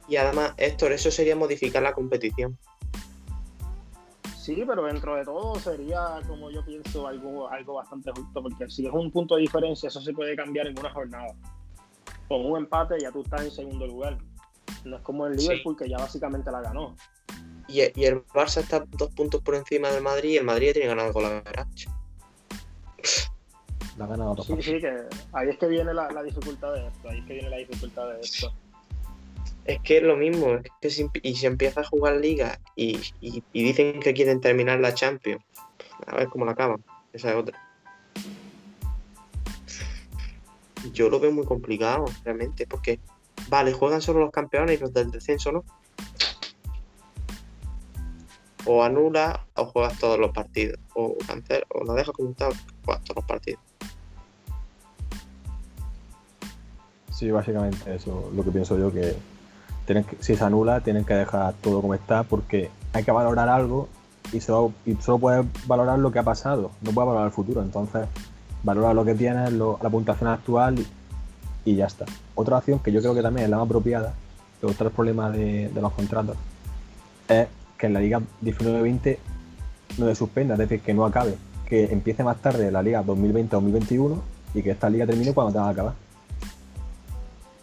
Y 0.08 0.18
además, 0.18 0.54
Héctor, 0.58 0.92
eso 0.92 1.10
sería 1.10 1.36
modificar 1.36 1.82
la 1.82 1.94
competición. 1.94 2.58
Sí, 4.46 4.64
pero 4.68 4.84
dentro 4.84 5.16
de 5.16 5.26
todo 5.26 5.56
sería, 5.56 6.20
como 6.28 6.52
yo 6.52 6.64
pienso, 6.64 7.08
algo, 7.08 7.50
algo 7.50 7.74
bastante 7.74 8.12
justo, 8.12 8.44
porque 8.44 8.70
si 8.70 8.86
es 8.86 8.94
un 8.94 9.10
punto 9.10 9.38
de 9.38 9.42
diferencia, 9.42 9.88
eso 9.88 10.00
se 10.00 10.14
puede 10.14 10.36
cambiar 10.36 10.68
en 10.68 10.78
una 10.78 10.92
jornada. 10.92 11.34
Con 12.28 12.46
un 12.46 12.58
empate 12.60 13.00
ya 13.02 13.12
tú 13.12 13.24
estás 13.24 13.42
en 13.42 13.50
segundo 13.50 13.88
lugar. 13.88 14.20
No 14.84 14.98
es 14.98 15.02
como 15.02 15.26
el 15.26 15.36
Liverpool 15.36 15.76
que 15.76 15.90
ya 15.90 15.98
básicamente 15.98 16.52
la 16.52 16.62
ganó. 16.62 16.96
Y, 17.68 17.80
el 17.82 18.24
Barça 18.28 18.62
está 18.62 18.86
dos 18.88 19.10
puntos 19.16 19.42
por 19.42 19.56
encima 19.56 19.90
del 19.90 20.04
Madrid 20.04 20.34
y 20.34 20.38
el 20.38 20.44
Madrid 20.44 20.74
tiene 20.74 20.90
ganado 20.90 21.12
con 21.12 21.24
la 21.24 21.42
Garacha. 21.42 21.90
La 23.98 24.06
ha 24.06 24.08
ganado 24.08 24.44
Sí, 24.44 24.62
sí, 24.62 24.80
que 24.80 25.06
ahí 25.34 25.50
es 25.50 25.58
que 25.58 25.68
viene 25.68 25.92
la, 25.92 26.12
la 26.12 26.22
dificultad 26.22 26.72
de 26.72 26.86
esto. 26.86 27.10
Ahí 27.10 27.18
es 27.18 27.26
que 27.26 27.34
viene 27.34 27.50
la 27.50 27.58
dificultad 27.58 28.12
de 28.12 28.20
esto. 28.22 28.54
Es 29.66 29.80
que 29.82 29.98
es 29.98 30.04
lo 30.04 30.16
mismo, 30.16 30.54
es 30.54 30.72
que 30.80 30.90
si, 30.92 31.10
y 31.24 31.36
si 31.36 31.48
empieza 31.48 31.82
a 31.82 31.84
jugar 31.84 32.18
liga 32.18 32.60
y, 32.76 33.00
dicen 33.52 34.00
que 34.00 34.14
quieren 34.14 34.40
terminar 34.40 34.80
la 34.80 34.94
Champions, 34.94 35.44
a 36.06 36.16
ver 36.16 36.28
cómo 36.30 36.46
la 36.46 36.52
acaban, 36.52 36.84
esa 37.14 37.32
es 37.32 37.36
otra. 37.36 37.60
Yo 40.94 41.10
lo 41.10 41.20
veo 41.20 41.32
muy 41.32 41.46
complicado, 41.46 42.06
realmente, 42.24 42.68
porque, 42.68 43.00
vale, 43.50 43.74
juegan 43.74 44.04
solo 44.04 44.20
los 44.20 44.32
campeones 44.32 44.78
y 44.78 44.82
los 44.82 44.94
del 44.94 45.10
descenso, 45.10 45.52
¿no? 45.52 45.64
O 48.68 48.84
anula 48.84 49.48
o 49.56 49.66
juegas 49.66 49.98
todos 50.00 50.20
los 50.20 50.32
partidos, 50.32 50.78
o 50.94 51.18
cancela, 51.26 51.66
o 51.70 51.84
la 51.86 51.96
dejas 51.96 52.14
como 52.14 52.30
está, 52.30 52.50
juegas 52.84 53.04
todos 53.04 53.16
los 53.16 53.26
partidos. 53.26 53.62
Sí, 57.12 57.32
básicamente 57.32 57.96
eso, 57.96 58.30
lo 58.36 58.44
que 58.44 58.52
pienso 58.52 58.78
yo 58.78 58.94
que 58.94 59.16
si 60.20 60.36
se 60.36 60.44
anula, 60.44 60.82
tienen 60.82 61.06
que 61.06 61.14
dejar 61.14 61.54
todo 61.62 61.82
como 61.82 61.94
está 61.94 62.24
porque 62.24 62.70
hay 62.94 63.04
que 63.04 63.12
valorar 63.12 63.50
algo 63.50 63.88
y 64.32 64.42
solo, 64.42 64.74
y 64.86 64.96
solo 64.96 65.20
puedes 65.20 65.46
valorar 65.68 66.00
lo 66.00 66.12
que 66.12 66.20
ha 66.20 66.24
pasado, 66.24 66.72
no 66.82 66.92
puedes 66.92 67.08
valorar 67.08 67.28
el 67.28 67.32
futuro. 67.32 67.62
Entonces, 67.62 68.08
valora 68.64 68.94
lo 68.94 69.06
que 69.06 69.14
tienes, 69.14 69.52
la 69.54 69.90
puntuación 69.90 70.30
actual 70.30 70.84
y, 71.64 71.76
ya 71.76 71.86
está. 71.86 72.06
Otra 72.34 72.58
opción 72.58 72.80
que 72.80 72.92
yo 72.92 73.02
creo 73.02 73.14
que 73.14 73.22
también 73.22 73.46
es 73.46 73.52
la 73.52 73.58
más 73.58 73.66
apropiada, 73.66 74.14
pero 74.60 74.74
otro 74.74 74.90
problema 74.90 75.30
de, 75.30 75.70
de 75.70 75.82
los 75.82 75.94
contratos, 75.94 76.36
es 77.28 77.48
que 77.78 77.88
en 77.88 77.94
la 77.94 78.00
Liga 78.00 78.22
19-20 78.44 79.18
no 79.98 80.08
se 80.08 80.16
suspenda, 80.16 80.56
es 80.56 80.60
decir, 80.60 80.82
que 80.82 80.94
no 80.94 81.06
acabe, 81.06 81.36
que 81.68 81.86
empiece 81.86 82.24
más 82.24 82.38
tarde 82.38 82.72
la 82.72 82.82
Liga 82.82 83.04
2020-2021 83.04 84.20
y 84.54 84.64
que 84.64 84.72
esta 84.72 84.90
liga 84.90 85.06
termine 85.06 85.34
cuando 85.34 85.52
tenga 85.52 85.66
que 85.66 85.72
acabar 85.72 86.05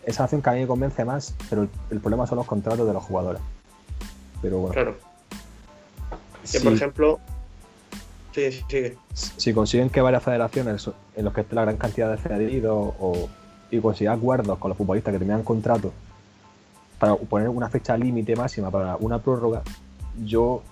esa 0.05 0.25
acción 0.25 0.43
que 0.43 0.51
a 0.51 0.53
mí 0.55 0.61
me 0.61 0.67
convence 0.67 1.05
más, 1.05 1.35
pero 1.49 1.69
el, 1.91 2.01
problema 2.01 2.27
son 2.27 2.39
los 2.39 2.47
contratos 2.47 2.87
de 2.87 2.93
los 2.93 3.03
jugadores. 3.03 3.41
Pero 4.41 4.59
bueno. 4.59 4.75
Claro. 4.75 4.97
Que 6.51 6.61
por 6.61 6.73
ejemplo. 6.73 7.21
Sí, 8.35 8.51
sigue. 8.51 8.97
Si 9.13 9.53
consiguen 9.53 9.91
que 9.91 10.01
varias 10.01 10.23
federaciones 10.23 10.91
en 11.17 11.25
los 11.25 11.35
que 11.35 11.43
esté 11.43 11.55
la 11.55 11.63
gran 11.63 11.77
cantidad 11.77 12.11
de 12.11 12.17
cedidos 12.17 12.95
o, 12.99 13.29
y 13.71 13.79
consigan 13.81 14.19
acuerdos 14.19 14.59
con 14.59 14.71
los 14.71 14.79
futbolistas 14.79 15.13
que 15.13 15.19
terminan 15.19 15.43
contrato 15.43 15.93
para 16.99 17.17
poner 17.17 17.49
una 17.49 17.69
fecha 17.69 17.97
límite 17.97 18.37
máxima 18.37 18.71
para 18.71 18.95
una 18.97 19.19
prórroga, 19.19 19.63
yo 20.25 20.63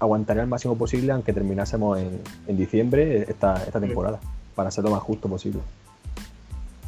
aguantaría 0.00 0.42
el 0.42 0.48
máximo 0.48 0.76
posible 0.76 1.12
aunque 1.12 1.32
terminásemos 1.32 1.96
en, 1.96 2.20
en 2.48 2.56
diciembre 2.56 3.22
esta, 3.28 3.62
esta 3.62 3.78
temporada, 3.78 4.18
para 4.56 4.72
ser 4.72 4.82
lo 4.82 4.90
más 4.90 5.00
justo 5.00 5.28
posible. 5.28 5.60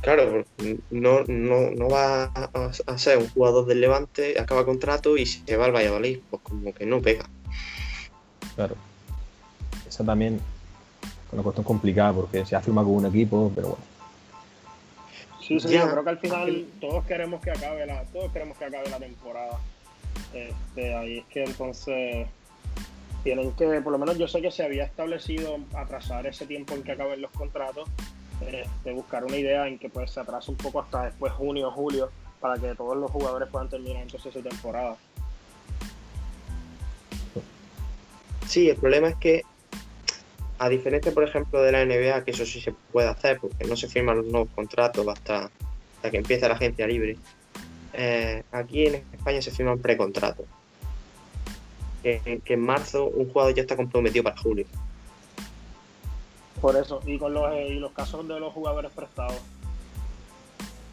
Claro, 0.02 0.44
no, 0.90 1.20
no, 1.28 1.70
no 1.70 1.88
va 1.88 2.24
a, 2.24 2.98
ser 2.98 3.18
un 3.18 3.28
jugador 3.28 3.66
del 3.66 3.80
Levante, 3.80 4.38
acaba 4.38 4.64
contrato 4.64 5.16
y 5.16 5.26
se 5.26 5.56
va 5.56 5.66
al 5.66 5.72
Valladolid, 5.72 6.18
pues 6.28 6.42
como 6.42 6.74
que 6.74 6.84
no 6.84 7.00
pega. 7.00 7.24
Claro. 8.56 8.74
Esa 9.88 10.04
también 10.04 10.40
es 11.04 11.32
una 11.32 11.44
cuestión 11.44 11.64
complicada 11.64 12.12
porque 12.12 12.44
se 12.44 12.56
ha 12.56 12.60
firmado 12.60 12.88
con 12.88 12.96
un 12.96 13.06
equipo, 13.06 13.52
pero 13.54 13.68
bueno. 13.68 13.84
Sí, 15.40 15.60
sí, 15.60 15.72
yo 15.72 15.88
creo 15.88 16.02
que 16.02 16.10
al 16.10 16.18
final 16.18 16.66
todos 16.80 17.04
queremos 17.04 17.40
que 17.40 17.50
acabe 17.52 17.86
la, 17.86 18.02
todos 18.04 18.32
queremos 18.32 18.58
que 18.58 18.64
acabe 18.64 18.90
la 18.90 18.98
temporada. 18.98 19.60
Este, 20.34 20.94
ahí 20.96 21.18
es 21.18 21.24
que 21.26 21.44
entonces 21.44 22.26
tienen 23.22 23.52
que, 23.52 23.80
por 23.82 23.92
lo 23.92 23.98
menos 23.98 24.18
yo 24.18 24.26
sé 24.26 24.42
que 24.42 24.50
se 24.50 24.64
había 24.64 24.84
establecido 24.84 25.58
atrasar 25.76 26.26
ese 26.26 26.44
tiempo 26.46 26.74
en 26.74 26.82
que 26.82 26.92
acaben 26.92 27.20
los 27.20 27.30
contratos 27.30 27.88
de 28.85 28.92
buscar 28.92 29.24
una 29.24 29.37
idea 29.37 29.66
en 29.66 29.78
que 29.78 29.88
pues 29.88 30.11
se 30.11 30.20
atrase 30.20 30.50
un 30.50 30.57
poco 30.57 30.81
hasta 30.81 31.05
después 31.05 31.33
junio, 31.33 31.70
julio, 31.70 32.11
para 32.40 32.59
que 32.59 32.74
todos 32.74 32.96
los 32.96 33.11
jugadores 33.11 33.48
puedan 33.48 33.68
terminar 33.68 34.02
entonces 34.02 34.33
su 34.33 34.42
temporada. 34.42 34.96
Sí, 38.46 38.68
el 38.68 38.76
problema 38.76 39.09
es 39.09 39.16
que, 39.16 39.42
a 40.59 40.68
diferencia, 40.68 41.12
por 41.12 41.24
ejemplo, 41.24 41.62
de 41.62 41.72
la 41.72 41.85
NBA, 41.87 42.24
que 42.24 42.33
eso 42.33 42.44
sí 42.44 42.61
se 42.61 42.72
puede 42.92 43.09
hacer, 43.09 43.38
porque 43.40 43.64
no 43.64 43.76
se 43.76 43.88
firman 43.88 44.18
los 44.18 44.26
nuevos 44.26 44.50
contratos 44.55 45.07
hasta, 45.09 45.50
hasta 45.96 46.11
que 46.11 46.18
empiece 46.18 46.46
la 46.46 46.55
agencia 46.55 46.87
libre, 46.87 47.16
eh, 47.94 48.42
aquí 48.52 48.87
en 48.87 48.96
España 49.12 49.40
se 49.40 49.50
firman 49.50 49.78
precontratos. 49.78 50.46
Que 52.02 52.40
en 52.44 52.61
marzo 52.61 53.07
un 53.07 53.33
jugador 53.33 53.55
ya 53.55 53.62
está 53.62 53.76
comprometido 53.76 54.24
para 54.24 54.37
julio. 54.37 54.66
Por 56.62 56.77
eso, 56.77 57.01
y 57.05 57.18
con 57.18 57.35
los, 57.35 57.53
y 57.55 57.75
los 57.75 57.90
casos 57.90 58.27
de 58.29 58.38
los 58.38 58.53
jugadores 58.53 58.92
prestados. 58.92 59.35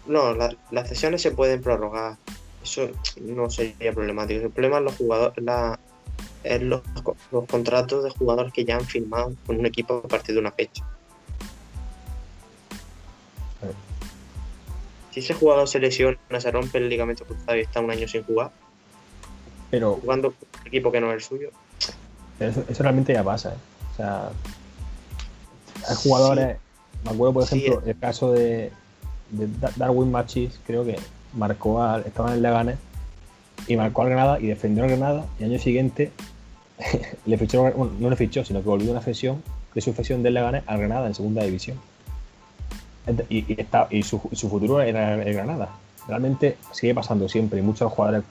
No, 0.07 0.33
las 0.33 0.89
sesiones 0.89 1.21
se 1.21 1.29
pueden 1.29 1.61
prorrogar. 1.61 2.17
Eso 2.63 2.89
no 3.21 3.51
sería 3.51 3.93
problemático. 3.93 4.41
El 4.41 4.49
problema 4.49 4.79
es 4.79 4.83
los 4.83 4.95
jugadores, 4.97 5.43
la, 5.43 5.79
los, 6.59 6.81
los, 7.31 7.45
contratos 7.45 8.03
de 8.03 8.09
jugadores 8.09 8.51
que 8.51 8.65
ya 8.65 8.77
han 8.77 8.85
firmado 8.85 9.33
con 9.45 9.59
un 9.59 9.67
equipo 9.67 10.01
a 10.03 10.07
partir 10.07 10.33
de 10.33 10.41
una 10.41 10.51
fecha. 10.51 10.83
Si 15.11 15.19
ese 15.19 15.35
jugador 15.35 15.67
se 15.67 15.77
lesiona, 15.77 16.17
se 16.39 16.49
rompe 16.49 16.79
el 16.79 16.89
ligamento 16.89 17.25
cruzado 17.25 17.55
y 17.57 17.61
está 17.61 17.79
un 17.79 17.91
año 17.91 18.07
sin 18.07 18.23
jugar, 18.23 18.49
pero 19.69 19.99
jugando 20.01 20.29
un 20.29 20.67
equipo 20.67 20.91
que 20.91 20.99
no 20.99 21.09
es 21.09 21.15
el 21.17 21.21
suyo. 21.21 21.51
Eso, 22.39 22.63
eso 22.67 22.83
realmente 22.83 23.13
ya 23.13 23.23
pasa. 23.23 23.53
¿eh? 23.53 23.57
O 23.91 23.95
sea, 23.95 24.31
hay 25.87 25.95
jugadores, 25.95 26.57
me 27.03 27.11
acuerdo 27.11 27.33
por 27.33 27.43
ejemplo 27.43 27.81
el 27.85 27.97
caso 27.97 28.31
de, 28.31 28.71
Darwin 29.75 30.11
Machis, 30.11 30.59
creo 30.65 30.83
que 30.83 30.97
marcó 31.33 31.83
al, 31.83 32.01
estaba 32.01 32.29
en 32.29 32.35
el 32.35 32.41
Leganés 32.41 32.77
y 33.67 33.75
marcó 33.75 34.01
al 34.01 34.09
Granada 34.09 34.39
y 34.39 34.47
defendió 34.47 34.83
al 34.83 34.89
Granada 34.89 35.25
y 35.39 35.43
el 35.43 35.51
año 35.51 35.59
siguiente 35.59 36.11
le 37.25 37.37
fichó, 37.37 37.71
no 37.99 38.09
le 38.09 38.15
fichó, 38.15 38.43
sino 38.43 38.61
que 38.61 38.69
volvió 38.69 38.91
una 38.91 39.01
sesión 39.01 39.43
de 39.73 39.81
sucesión 39.81 40.23
del 40.23 40.33
Leganés 40.33 40.63
al 40.65 40.79
Granada 40.79 41.07
en 41.07 41.13
segunda 41.13 41.43
división. 41.43 41.77
Y, 43.29 43.59
está, 43.59 43.87
y 43.89 44.03
su, 44.03 44.19
futuro 44.19 44.81
era 44.81 45.15
el 45.15 45.33
Granada. 45.33 45.69
Realmente 46.07 46.57
sigue 46.71 46.93
pasando 46.93 47.27
siempre. 47.27 47.59
Y 47.59 47.61
muchos 47.61 47.91
jugadores. 47.91 48.23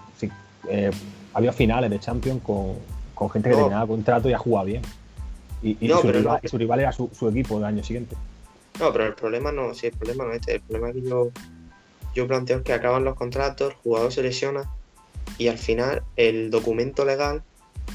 Eh, 0.69 0.91
había 1.35 1.53
finales 1.53 1.91
de 1.91 1.99
Champions 1.99 2.43
con, 2.43 3.31
gente 3.31 3.51
que 3.51 3.57
tenía 3.57 3.87
contrato 3.87 4.29
y 4.29 4.33
ha 4.33 4.39
jugado 4.39 4.67
bien. 4.67 4.83
Y, 5.63 5.89
su, 5.89 6.59
rival, 6.59 6.81
era 6.81 6.93
su, 6.93 7.11
equipo 7.29 7.57
del 7.57 7.65
año 7.65 7.83
siguiente. 7.83 8.17
No, 8.79 8.93
pero 8.93 9.07
el 9.07 9.15
problema 9.15 9.51
no, 9.51 9.75
sí, 9.75 9.87
el 9.87 9.93
problema 9.93 10.25
no 10.25 10.31
es 10.31 10.41
este. 10.41 10.55
El 10.57 10.61
problema 10.61 10.93
que 10.93 11.03
yo, 11.03 11.31
yo 12.15 12.29
planteo 12.29 12.59
es 12.59 12.65
que 12.65 12.73
acaban 12.73 13.05
los 13.05 13.17
contratos, 13.17 13.73
el 13.73 13.77
jugador 13.79 14.13
se 14.13 14.23
lesiona 14.23 14.71
y 15.37 15.49
al 15.49 15.59
final 15.59 16.03
el 16.17 16.51
documento 16.51 17.05
legal 17.05 17.43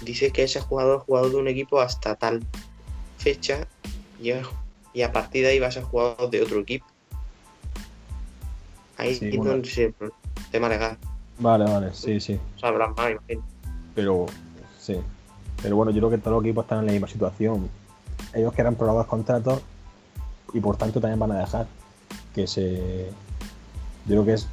dice 0.04 0.32
que 0.32 0.44
ese 0.44 0.60
jugador 0.60 1.00
es 1.00 1.04
jugador 1.04 1.32
de 1.32 1.38
un 1.38 1.48
equipo 1.48 1.80
hasta 1.80 2.16
tal 2.16 2.44
fecha 3.18 3.68
y, 4.22 4.32
a 5.02 5.12
partir 5.12 5.44
de 5.44 5.52
ahí 5.52 5.60
va 5.60 5.68
a 5.68 5.72
ser 5.72 5.84
jugador 5.84 6.30
de 6.30 6.42
otro 6.42 6.60
equipo. 6.60 6.86
Ahí 8.98 9.16
sí, 9.16 9.38
no 9.38 9.52
el 9.52 9.64
tema 10.52 10.70
legal. 10.70 10.98
Vale, 11.40 11.66
vale, 11.66 11.94
sí, 11.94 12.20
sí. 12.20 12.40
O 12.56 12.60
sea, 12.60 12.70
habrá 12.70 12.88
más, 12.90 13.12
imagino. 13.12 13.44
Pero, 13.96 14.26
sí. 14.80 14.98
Pero 15.62 15.76
bueno, 15.76 15.92
yo 15.92 16.00
creo 16.00 16.10
que 16.10 16.18
todos 16.18 16.36
los 16.36 16.44
equipos 16.44 16.66
están 16.66 16.80
en 16.80 16.86
la 16.88 16.92
misma 16.92 17.08
situación. 17.08 17.70
Ellos 18.34 18.54
quieran 18.54 18.76
probar 18.76 18.96
los 18.96 19.08
contratos 19.08 19.62
y 20.54 20.60
por 20.60 20.78
tanto 20.78 21.00
también 21.00 21.20
van 21.20 21.32
a 21.32 21.40
dejar 21.40 21.68
que 22.34 22.48
se. 22.48 23.10
Yo 24.06 24.08
creo 24.08 24.26
que 24.26 24.34
es. 24.34 24.48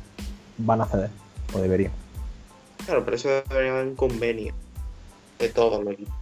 van 0.58 0.80
a 0.80 0.86
ceder, 0.86 1.10
o 1.54 1.58
deberían. 1.58 1.92
Claro, 2.84 3.04
pero 3.04 3.16
eso 3.16 3.28
debería 3.28 3.72
haber 3.72 3.88
un 3.88 3.96
convenio 3.96 4.54
de 5.38 5.48
todos 5.48 5.82
los 5.82 5.94
equipos. 5.94 6.14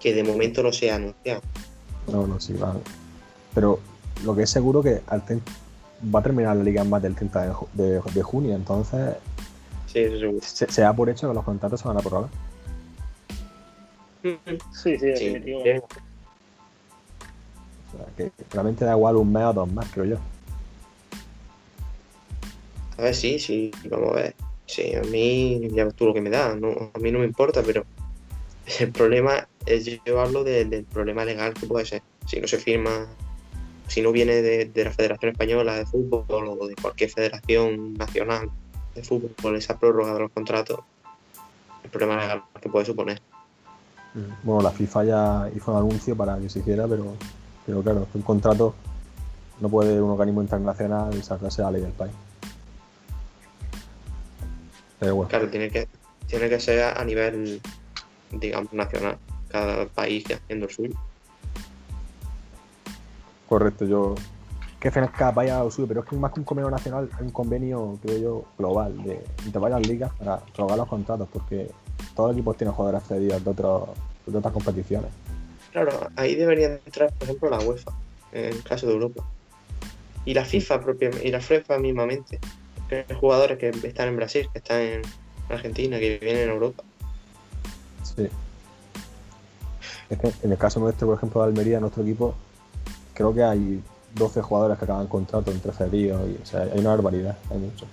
Que 0.00 0.14
de 0.14 0.24
momento 0.24 0.62
no 0.62 0.72
sea 0.72 0.96
anunciado. 0.96 1.40
No, 2.10 2.26
no, 2.26 2.40
sí, 2.40 2.52
va. 2.52 2.74
Pero 3.54 3.80
lo 4.24 4.34
que 4.34 4.42
es 4.42 4.50
seguro 4.50 4.82
que 4.82 5.02
va 5.08 6.18
a 6.18 6.22
terminar 6.22 6.56
la 6.56 6.62
liga 6.62 6.82
en 6.82 6.90
más 6.90 7.02
del 7.02 7.14
30 7.14 7.56
de, 7.72 8.22
junio, 8.22 8.54
entonces. 8.54 9.16
Sí, 9.86 10.00
eso 10.00 10.18
seguro. 10.18 10.38
Se, 10.42 10.82
da 10.82 10.92
por 10.92 11.08
hecho 11.08 11.28
que 11.28 11.34
los 11.34 11.44
contratos 11.44 11.80
se 11.80 11.88
van 11.88 11.96
a 11.96 12.00
prorrogar. 12.00 12.30
Sí, 14.24 14.38
sí, 14.72 14.96
definitivamente. 14.96 15.86
O 17.92 17.96
sea, 17.96 18.06
que 18.16 18.32
realmente 18.50 18.84
da 18.86 18.92
igual 18.92 19.16
un 19.16 19.30
mes 19.30 19.44
o 19.44 19.52
dos 19.52 19.70
más, 19.70 19.86
creo 19.92 20.06
yo. 20.06 20.16
A 22.96 23.02
ver, 23.02 23.14
sí, 23.14 23.38
sí, 23.38 23.70
vamos 23.90 24.12
a 24.12 24.14
ver. 24.14 24.34
Sí, 24.64 24.94
a 24.94 25.02
mí 25.02 25.68
ya 25.72 25.90
tú 25.90 26.06
lo 26.06 26.14
que 26.14 26.22
me 26.22 26.30
da, 26.30 26.54
no, 26.54 26.90
a 26.94 26.98
mí 26.98 27.12
no 27.12 27.18
me 27.18 27.26
importa, 27.26 27.62
pero 27.62 27.84
el 28.80 28.92
problema 28.92 29.46
es 29.66 29.84
yo 30.06 30.20
hablo 30.20 30.42
del 30.42 30.84
problema 30.84 31.26
legal 31.26 31.52
que 31.52 31.66
puede 31.66 31.84
ser. 31.84 32.02
Si 32.26 32.40
no 32.40 32.48
se 32.48 32.56
firma, 32.56 33.06
si 33.88 34.00
no 34.00 34.10
viene 34.10 34.40
de, 34.40 34.84
la 34.84 34.90
Federación 34.90 35.32
Española 35.32 35.74
de 35.74 35.84
Fútbol 35.84 36.48
o 36.48 36.66
de 36.66 36.74
cualquier 36.76 37.10
federación 37.10 37.92
nacional 37.92 38.50
de 38.94 39.02
fútbol 39.02 39.56
esa 39.56 39.78
prórroga 39.78 40.14
de 40.14 40.20
los 40.20 40.30
contratos, 40.30 40.80
el 41.82 41.90
problema 41.90 42.22
legal 42.22 42.42
que 42.62 42.70
puede 42.70 42.86
suponer. 42.86 43.20
Bueno, 44.42 44.62
la 44.62 44.70
FIFA 44.70 45.04
ya 45.04 45.50
hizo 45.54 45.72
un 45.72 45.78
anuncio 45.78 46.16
para 46.16 46.38
que 46.38 46.48
se 46.48 46.60
hiciera, 46.60 46.86
pero, 46.86 47.14
pero 47.66 47.82
claro, 47.82 48.06
un 48.14 48.22
contrato 48.22 48.74
no 49.60 49.68
puede 49.68 50.00
un 50.00 50.10
organismo 50.10 50.42
internacional 50.42 51.22
saltarse 51.22 51.62
la 51.62 51.70
ley 51.72 51.82
del 51.82 51.92
país. 51.92 52.12
Claro, 55.28 55.48
tiene 55.50 55.68
que, 55.68 55.88
tiene 56.26 56.48
que 56.48 56.60
ser 56.60 56.96
a 56.96 57.04
nivel, 57.04 57.60
digamos, 58.32 58.72
nacional. 58.72 59.18
Cada 59.48 59.86
país 59.86 60.24
haciendo 60.24 60.66
el 60.66 60.72
suyo. 60.72 60.94
Correcto, 63.48 63.84
yo. 63.84 64.14
Que 64.80 64.90
cada 64.90 65.32
país 65.32 65.50
haga 65.50 65.64
lo 65.64 65.70
suyo, 65.70 65.88
pero 65.88 66.00
es 66.00 66.06
que 66.06 66.16
más 66.16 66.32
que 66.32 66.40
un 66.40 66.44
convenio 66.44 66.70
nacional, 66.70 67.08
es 67.14 67.20
un 67.20 67.30
convenio, 67.30 67.98
creo 68.02 68.18
yo, 68.18 68.44
global 68.58 69.02
de, 69.02 69.24
de 69.44 69.58
varias 69.58 69.86
ligas 69.86 70.12
para 70.18 70.42
rogar 70.56 70.76
los 70.76 70.88
contratos, 70.88 71.28
porque 71.32 71.70
todos 72.14 72.30
los 72.30 72.36
equipos 72.36 72.56
tienen 72.56 72.74
jugadores 72.74 73.06
cedidos 73.06 73.44
de, 73.44 73.52
de 73.52 74.38
otras 74.38 74.52
competiciones. 74.52 75.10
Claro, 75.72 76.10
ahí 76.16 76.34
debería 76.34 76.78
entrar, 76.86 77.12
por 77.12 77.24
ejemplo, 77.24 77.50
la 77.50 77.58
UEFA, 77.58 77.92
en 78.32 78.46
el 78.46 78.62
caso 78.62 78.86
de 78.86 78.92
Europa. 78.92 79.24
Y 80.24 80.34
la 80.34 80.44
FIFA 80.44 80.80
propia, 80.80 81.10
y 81.22 81.30
la 81.30 81.40
FIFA 81.40 81.78
mismamente 81.78 82.38
hay 82.90 83.16
jugadores 83.16 83.58
que 83.58 83.68
están 83.68 84.08
en 84.08 84.16
Brasil, 84.16 84.48
que 84.52 84.58
están 84.58 84.80
en 84.80 85.02
Argentina, 85.48 85.98
que 85.98 86.18
vienen 86.18 86.44
en 86.44 86.50
Europa. 86.50 86.82
Sí. 88.02 88.28
Es 90.10 90.18
que 90.18 90.32
en 90.42 90.52
el 90.52 90.58
caso 90.58 90.80
nuestro, 90.80 91.08
por 91.08 91.16
ejemplo, 91.16 91.42
de 91.42 91.48
Almería, 91.48 91.80
nuestro 91.80 92.02
equipo, 92.02 92.34
creo 93.14 93.34
que 93.34 93.42
hay 93.42 93.82
12 94.14 94.42
jugadores 94.42 94.78
que 94.78 94.84
acaban 94.84 95.06
contrato 95.06 95.50
entre 95.50 95.72
cedidos. 95.72 96.28
Y, 96.28 96.42
o 96.42 96.46
sea, 96.46 96.62
hay 96.62 96.78
una 96.78 96.90
barbaridad, 96.90 97.36
hay 97.50 97.58
mucho. 97.58 97.86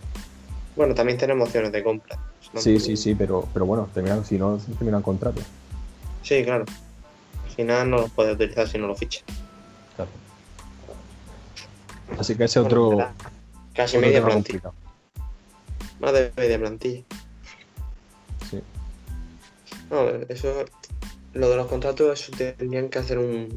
Bueno, 0.76 0.94
también 0.94 1.18
tenemos 1.18 1.48
opciones 1.48 1.72
de 1.72 1.84
compra. 1.84 2.18
Sí, 2.58 2.80
sí, 2.80 2.98
sí, 2.98 3.16
pero, 3.16 3.48
pero 3.54 3.66
bueno, 3.66 3.90
terminan, 3.94 4.26
si 4.26 4.38
no, 4.38 4.58
terminan 4.78 5.02
contrato. 5.02 5.42
Sí, 6.22 6.44
claro. 6.44 6.66
Al 7.46 7.50
final 7.52 7.90
no 7.90 7.98
los 7.98 8.12
puedes 8.12 8.36
utilizar 8.36 8.68
si 8.68 8.78
no 8.78 8.88
lo 8.88 8.96
fichas. 8.96 9.24
Claro. 9.96 10.12
Así 12.20 12.36
que 12.36 12.44
ese 12.44 12.60
otro. 12.60 12.98
Casi 13.74 13.98
media 13.98 14.24
plantilla. 14.24 14.72
Más 16.00 16.14
de 16.14 16.32
media 16.36 16.60
plantilla. 16.60 17.04
Sí. 18.50 18.62
No, 19.90 20.10
eso, 20.28 20.66
lo 21.34 21.50
de 21.50 21.56
los 21.56 21.68
contratos, 21.68 22.20
eso 22.20 22.32
tendrían 22.38 22.90
que 22.90 23.00
hacer 23.00 23.18
un, 23.18 23.48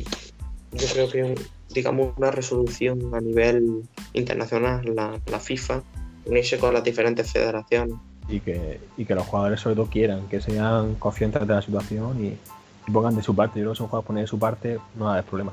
yo 0.72 0.86
creo 0.92 1.10
que, 1.10 1.34
digamos, 1.70 2.16
una 2.16 2.30
resolución 2.30 3.14
a 3.14 3.20
nivel 3.20 3.82
internacional, 4.12 4.82
la, 4.94 5.20
la 5.26 5.40
FIFA, 5.40 5.82
unirse 6.26 6.58
con 6.58 6.74
las 6.74 6.84
diferentes 6.84 7.30
federaciones. 7.30 7.96
Y 8.28 8.40
que, 8.40 8.80
y 8.96 9.04
que 9.04 9.14
los 9.14 9.26
jugadores 9.26 9.60
sobre 9.60 9.76
todo 9.76 9.86
quieran, 9.86 10.28
que 10.28 10.40
sean 10.40 10.94
conscientes 10.94 11.46
de 11.46 11.54
la 11.54 11.62
situación 11.62 12.24
y, 12.24 12.38
pongan 12.90 13.16
de 13.16 13.22
su 13.22 13.34
parte. 13.34 13.60
Yo 13.60 13.64
creo 13.64 13.72
que 13.72 13.76
si 13.76 13.82
un 13.82 13.88
jugador 13.88 14.06
pone 14.06 14.20
de 14.20 14.26
su 14.26 14.38
parte, 14.38 14.78
no 14.94 15.06
va 15.06 15.10
a 15.10 15.14
haber 15.14 15.24
problema. 15.24 15.52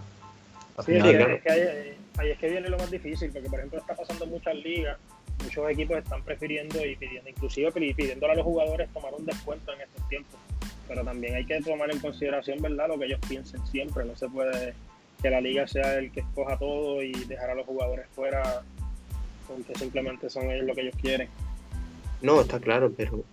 Sí, 0.86 0.94
es, 0.94 1.04
que 1.04 1.96
ahí 2.18 2.30
es 2.32 2.38
que 2.38 2.50
viene 2.50 2.68
lo 2.68 2.78
más 2.78 2.92
difícil, 2.92 3.32
porque 3.32 3.50
por 3.50 3.60
ejemplo 3.60 3.80
está 3.80 3.96
pasando 3.96 4.26
en 4.26 4.32
muchas 4.32 4.56
ligas 4.56 4.98
muchos 5.44 5.70
equipos 5.70 5.98
están 5.98 6.22
prefiriendo 6.24 6.86
y 6.86 6.96
pidiendo, 6.96 7.30
inclusive 7.30 7.72
pidiéndole 7.72 8.34
a 8.34 8.36
los 8.36 8.46
jugadores 8.46 8.90
tomar 8.94 9.14
un 9.14 9.26
descuento 9.26 9.74
en 9.74 9.82
estos 9.82 10.08
tiempos. 10.10 10.40
Pero 10.88 11.04
también 11.04 11.36
hay 11.36 11.46
que 11.46 11.62
tomar 11.62 11.92
en 11.92 12.00
consideración, 12.00 12.62
¿verdad?, 12.62 12.88
lo 12.90 13.00
que 13.00 13.06
ellos 13.06 13.20
piensen 13.28 13.66
siempre. 13.68 14.06
No 14.06 14.16
se 14.16 14.28
puede 14.28 14.74
que 15.22 15.30
la 15.30 15.42
liga 15.42 15.68
sea 15.68 15.96
el 15.96 16.12
que 16.12 16.22
escoja 16.22 16.58
todo 16.58 17.02
y 17.02 17.12
dejar 17.26 17.52
a 17.52 17.56
los 17.56 17.66
jugadores 17.66 18.08
fuera 18.14 18.64
porque 19.48 19.76
simplemente 19.78 20.30
son 20.30 20.50
ellos 20.50 20.66
lo 20.66 20.74
que 20.74 20.82
ellos 20.82 20.96
quieren. 21.02 21.30
No, 22.22 22.42
está 22.42 22.60
claro, 22.60 22.92
pero 22.96 23.24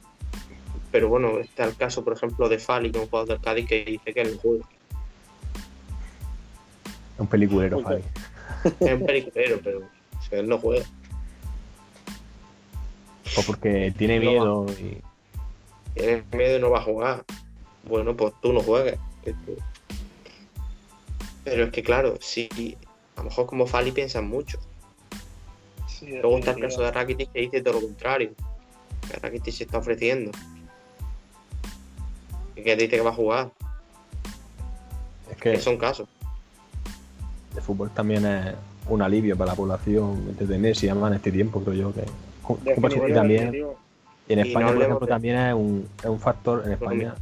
pero 0.90 1.08
bueno, 1.08 1.38
está 1.38 1.64
el 1.64 1.76
caso, 1.76 2.02
por 2.02 2.14
ejemplo, 2.14 2.48
de 2.48 2.58
Fali, 2.58 2.90
que 2.90 2.98
es 2.98 3.04
un 3.04 3.10
jugador 3.10 3.28
del 3.28 3.40
Cádiz 3.40 3.68
que 3.68 3.84
dice 3.84 4.14
que 4.14 4.20
él 4.22 4.38
juega. 4.40 4.64
Un 7.18 7.26
peliculero, 7.26 7.80
Fali. 7.80 8.02
Es 8.80 8.94
un 8.94 9.04
peliculero, 9.04 9.60
pero 9.62 9.82
él 10.30 10.48
no 10.48 10.58
juega. 10.58 10.86
O 13.36 13.42
porque 13.42 13.92
tiene 13.96 14.18
miedo 14.18 14.66
y. 14.80 15.02
Tiene 15.94 16.24
miedo 16.32 16.58
y 16.58 16.60
no 16.60 16.70
va 16.70 16.78
a 16.78 16.82
jugar. 16.82 17.24
Bueno, 17.84 18.16
pues 18.16 18.32
tú 18.40 18.52
no 18.52 18.60
juegues. 18.60 18.98
Pero 21.44 21.64
es 21.64 21.70
que 21.70 21.82
claro, 21.82 22.16
si 22.20 22.76
a 23.16 23.20
lo 23.20 23.24
mejor 23.24 23.46
como 23.46 23.66
Fali 23.66 23.92
piensan 23.92 24.26
mucho. 24.26 24.58
Luego 26.00 26.38
está 26.38 26.52
el 26.52 26.60
caso 26.60 26.80
de 26.80 26.92
Rakitic 26.92 27.32
que 27.32 27.40
dice 27.40 27.60
todo 27.60 27.74
lo 27.74 27.80
contrario. 27.80 28.32
Que 29.10 29.18
Rakitic 29.18 29.54
se 29.54 29.64
está 29.64 29.78
ofreciendo. 29.78 30.30
Y 32.56 32.62
que 32.62 32.76
dice 32.76 32.90
que 32.90 33.00
va 33.00 33.10
a 33.10 33.14
jugar. 33.14 33.50
Es 35.30 35.36
que, 35.36 35.58
son 35.58 35.76
casos. 35.76 36.08
El 37.54 37.62
fútbol 37.62 37.90
también 37.90 38.24
es 38.26 38.54
un 38.88 39.02
alivio 39.02 39.36
para 39.36 39.52
la 39.52 39.56
población 39.56 40.24
entretenerse 40.28 40.86
y 40.86 40.88
además 40.88 41.10
en 41.10 41.16
este 41.16 41.32
tiempo 41.32 41.60
creo 41.60 41.74
yo 41.74 41.94
que 41.94 42.04
también, 43.12 43.66
en 44.28 44.38
España, 44.38 44.72
por 44.72 44.82
ejemplo, 44.82 45.06
también 45.06 45.36
es 45.36 45.54
un, 45.54 45.88
es 45.98 46.06
un 46.06 46.20
factor, 46.20 46.62
en 46.64 46.72
España 46.72 47.14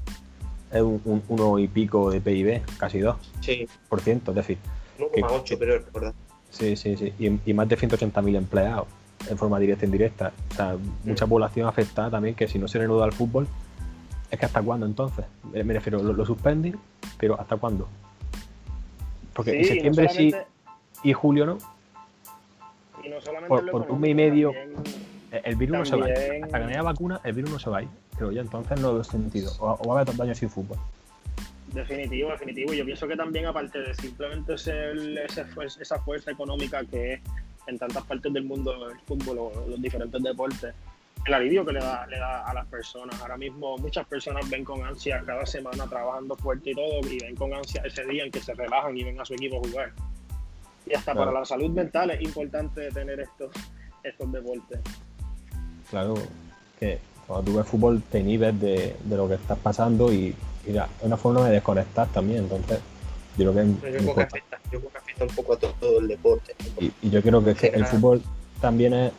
es 0.73 0.83
un, 0.83 1.23
uno 1.29 1.59
y 1.59 1.69
pico 1.69 2.11
de 2.11 2.21
PIB, 2.21 2.63
casi 2.79 3.01
dos 3.01 3.17
sí. 3.41 3.69
por 3.89 4.01
ciento, 4.01 4.33
es 4.33 4.37
decir. 4.37 4.59
1,8 4.99 5.57
pero 5.59 5.77
es 5.77 5.93
verdad. 5.93 6.15
Sí, 6.51 6.77
sí, 6.77 6.97
sí. 6.97 7.13
Y, 7.19 7.53
más 7.53 7.69
de 7.69 7.77
180.000 7.77 8.37
empleados 8.37 8.87
en 9.29 9.39
forma 9.39 9.59
directa 9.59 9.85
e 9.85 9.87
indirecta. 9.87 10.33
O 10.51 10.55
sea, 10.55 10.77
mucha 11.05 11.27
mm. 11.27 11.29
población 11.29 11.69
afectada 11.69 12.11
también 12.11 12.35
que 12.35 12.49
si 12.49 12.59
no 12.59 12.69
se 12.69 12.79
reanuda 12.79 13.07
el 13.07 13.13
fútbol, 13.13 13.47
es 14.31 14.39
que 14.39 14.47
hasta 14.47 14.63
cuándo 14.63 14.87
entonces. 14.87 15.25
Me 15.53 15.75
refiero, 15.75 16.03
lo, 16.03 16.27
suspenden, 16.27 16.79
pero 17.19 17.39
¿hasta 17.41 17.57
cuándo? 17.57 17.89
Porque 19.35 19.59
en 19.59 19.65
septiembre 19.65 20.09
sí 20.09 20.35
y 21.03 21.13
julio 21.13 21.47
no. 21.47 21.59
Y 23.05 23.09
no 23.09 23.21
solamente 23.21 23.71
por, 23.71 23.91
un 23.91 24.01
mes 24.01 24.11
y 24.11 24.15
medio. 24.15 24.53
El 25.31 25.57
virus 25.57 25.79
no 25.79 25.85
se 25.85 25.97
va. 25.97 26.07
Hasta 26.07 26.59
que 26.59 26.65
no 26.65 26.71
haya 26.71 26.83
vacuna, 26.83 27.21
el 27.23 27.33
virus 27.33 27.51
no 27.51 27.59
se 27.59 27.71
va 27.71 27.79
a 27.79 27.83
ir. 27.83 27.89
Pero 28.19 28.33
ya 28.33 28.41
entonces 28.41 28.81
no 28.81 28.95
veo 28.95 29.05
sentido. 29.05 29.53
O, 29.59 29.77
va 29.87 29.93
a 29.93 29.97
haber 29.97 30.07
tantos 30.07 30.25
años 30.25 30.39
sin 30.39 30.49
fútbol. 30.49 30.79
Definitivo, 31.73 32.31
definitivo. 32.31 32.73
Yo 32.73 32.85
pienso 32.85 33.07
que 33.07 33.17
también, 33.17 33.47
aparte 33.47 33.79
de 33.79 33.95
simplemente 33.95 34.57
ser 34.57 34.97
esa 35.79 35.99
fuerza 36.01 36.31
económica 36.31 36.83
que 36.85 37.15
es 37.15 37.21
en 37.67 37.79
tantas 37.79 38.05
partes 38.05 38.33
del 38.33 38.45
mundo 38.45 38.89
el 38.89 38.99
fútbol 39.01 39.39
o 39.39 39.67
los 39.69 39.81
diferentes 39.81 40.23
deportes, 40.23 40.75
el 41.27 41.35
alivio 41.35 41.65
que 41.65 41.73
le 41.73 41.81
da, 41.81 42.07
le 42.07 42.19
da 42.19 42.45
a 42.47 42.55
las 42.55 42.67
personas. 42.67 43.21
Ahora 43.21 43.37
mismo 43.37 43.77
muchas 43.79 44.07
personas 44.07 44.49
ven 44.49 44.65
con 44.65 44.85
ansia 44.85 45.23
cada 45.27 45.45
semana 45.45 45.87
trabajando 45.87 46.37
fuerte 46.37 46.71
y 46.71 46.75
todo 46.75 47.01
y 47.11 47.19
ven 47.19 47.35
con 47.35 47.53
ansia 47.53 47.83
ese 47.85 48.05
día 48.05 48.25
en 48.25 48.31
que 48.31 48.41
se 48.41 48.55
relajan 48.55 48.97
y 48.97 49.05
ven 49.05 49.21
a 49.21 49.25
su 49.25 49.35
equipo 49.35 49.61
jugar. 49.61 49.93
Y 50.87 50.95
hasta 50.95 51.15
para 51.15 51.33
la 51.33 51.45
salud 51.45 51.71
mental 51.71 52.11
es 52.13 52.21
importante 52.21 52.91
tener 52.93 53.19
estos, 53.21 53.51
estos 54.05 54.31
deportes. 54.31 54.81
Claro, 55.91 56.15
que 56.79 57.01
cuando 57.27 57.51
tú 57.51 57.59
ves 57.59 57.67
fútbol 57.67 58.03
te 58.03 58.21
inhibes 58.21 58.61
de, 58.61 58.97
de 59.03 59.17
lo 59.17 59.29
que 59.29 59.35
estás 59.35 59.59
pasando 59.59 60.13
y, 60.13 60.33
mira, 60.65 60.89
es 60.99 61.05
una 61.05 61.17
forma 61.17 61.45
de 61.47 61.55
desconectar 61.55 62.07
también, 62.09 62.45
entonces 62.45 62.81
yo 63.37 63.53
creo 63.53 63.67
que 63.67 64.29
yo 64.73 64.81
creo 64.81 64.91
que 64.93 64.99
afecta 64.99 65.25
un 65.25 65.31
poco 65.31 65.55
a 65.55 65.57
todo, 65.57 66.01
el 66.01 66.09
deporte. 66.09 66.55
Y, 66.81 66.93
y, 67.03 67.11
yo 67.11 67.23
creo 67.23 67.43
que, 67.45 67.69
el 67.69 67.87
fútbol 67.87 68.23
también 68.61 68.95
es 68.95 69.13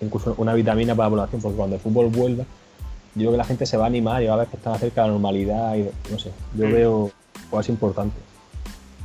incluso 0.00 0.34
una 0.38 0.54
vitamina 0.54 0.94
para 0.94 1.08
la 1.08 1.10
población, 1.10 1.42
porque 1.42 1.56
cuando 1.56 1.76
el 1.76 1.82
fútbol 1.82 2.06
vuelva, 2.06 2.44
yo 3.14 3.22
creo 3.22 3.30
que 3.32 3.36
la 3.38 3.44
gente 3.44 3.66
se 3.66 3.76
va 3.76 3.84
a 3.84 3.86
animar 3.88 4.22
y 4.22 4.26
va 4.26 4.34
a 4.34 4.38
ver 4.38 4.48
que 4.48 4.56
están 4.56 4.78
cerca 4.78 5.02
de 5.02 5.08
la 5.08 5.12
normalidad 5.14 5.74
y 5.76 5.88
no 6.10 6.18
sé, 6.18 6.30
yo 6.56 6.66
mm. 6.66 6.72
veo 6.72 7.12
pues 7.50 7.66
es 7.66 7.70
importante. 7.70 8.16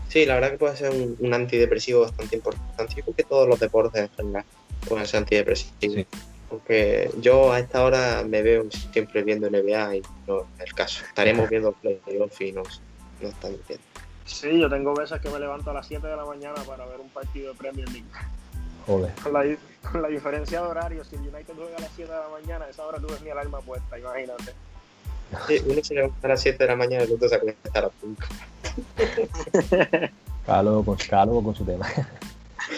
Sí, 0.09 0.25
la 0.25 0.35
verdad 0.35 0.51
que 0.51 0.57
puede 0.57 0.77
ser 0.77 0.91
un, 0.91 1.33
antidepresivo 1.33 2.01
bastante 2.01 2.35
importante. 2.35 2.93
Yo 2.95 3.03
creo 3.03 3.15
que 3.15 3.23
todos 3.23 3.47
los 3.47 3.59
deportes 3.59 4.03
en 4.03 4.09
general 4.09 4.45
pueden 4.87 5.07
ser 5.07 5.19
antidepresivos. 5.19 6.05
Porque 6.49 7.09
yo 7.19 7.51
a 7.51 7.59
esta 7.59 7.83
hora 7.83 8.23
me 8.23 8.43
veo 8.43 8.67
siempre 8.91 9.23
viendo 9.23 9.49
NBA 9.49 9.95
y 9.95 10.01
no 10.27 10.41
es 10.41 10.67
el 10.67 10.73
caso. 10.75 11.03
Estaremos 11.07 11.49
viendo 11.49 11.71
playoff 11.71 12.41
y 12.41 12.51
no, 12.51 12.61
no 13.21 13.27
estamos 13.27 13.57
viendo. 13.67 13.92
Sí, 14.25 14.59
yo 14.59 14.69
tengo 14.69 14.93
veces 14.93 15.19
que 15.21 15.29
me 15.29 15.39
levanto 15.39 15.71
a 15.71 15.73
las 15.73 15.87
7 15.87 16.05
de 16.07 16.15
la 16.15 16.25
mañana 16.25 16.61
para 16.63 16.85
ver 16.85 16.99
un 16.99 17.09
partido 17.09 17.51
de 17.51 17.57
Premier 17.57 17.89
League. 17.89 18.07
Joder. 18.85 19.11
Con 19.21 19.33
la, 20.01 20.07
diferencia 20.07 20.61
de 20.61 20.67
horario, 20.67 21.03
si 21.03 21.15
el 21.15 21.21
United 21.21 21.53
juega 21.55 21.77
a 21.77 21.81
las 21.81 21.91
7 21.95 22.11
de 22.11 22.17
la 22.17 22.29
mañana, 22.29 22.65
a 22.65 22.69
esa 22.69 22.85
hora 22.85 22.99
tú 22.99 23.07
ves 23.07 23.21
mi 23.21 23.29
alarma 23.29 23.59
puesta, 23.61 23.97
imagínate. 23.97 24.53
Sí, 25.47 25.61
uno 25.65 25.83
se 25.83 25.95
levanta 25.95 26.27
a 26.27 26.29
las 26.29 26.41
7 26.41 26.57
de 26.57 26.69
la 26.69 26.75
mañana 26.75 27.03
y 27.03 27.07
el 27.07 27.13
otro 27.13 27.29
se 27.29 27.35
acuesta 27.35 27.69
a 27.73 27.81
las 27.81 27.91
5. 28.01 28.21
Calo 30.45 30.83
con, 30.83 30.97
calo 30.97 31.41
con 31.41 31.55
su 31.55 31.63
tema. 31.63 31.87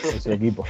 con 0.03 0.21
su 0.21 0.31
equipo. 0.31 0.65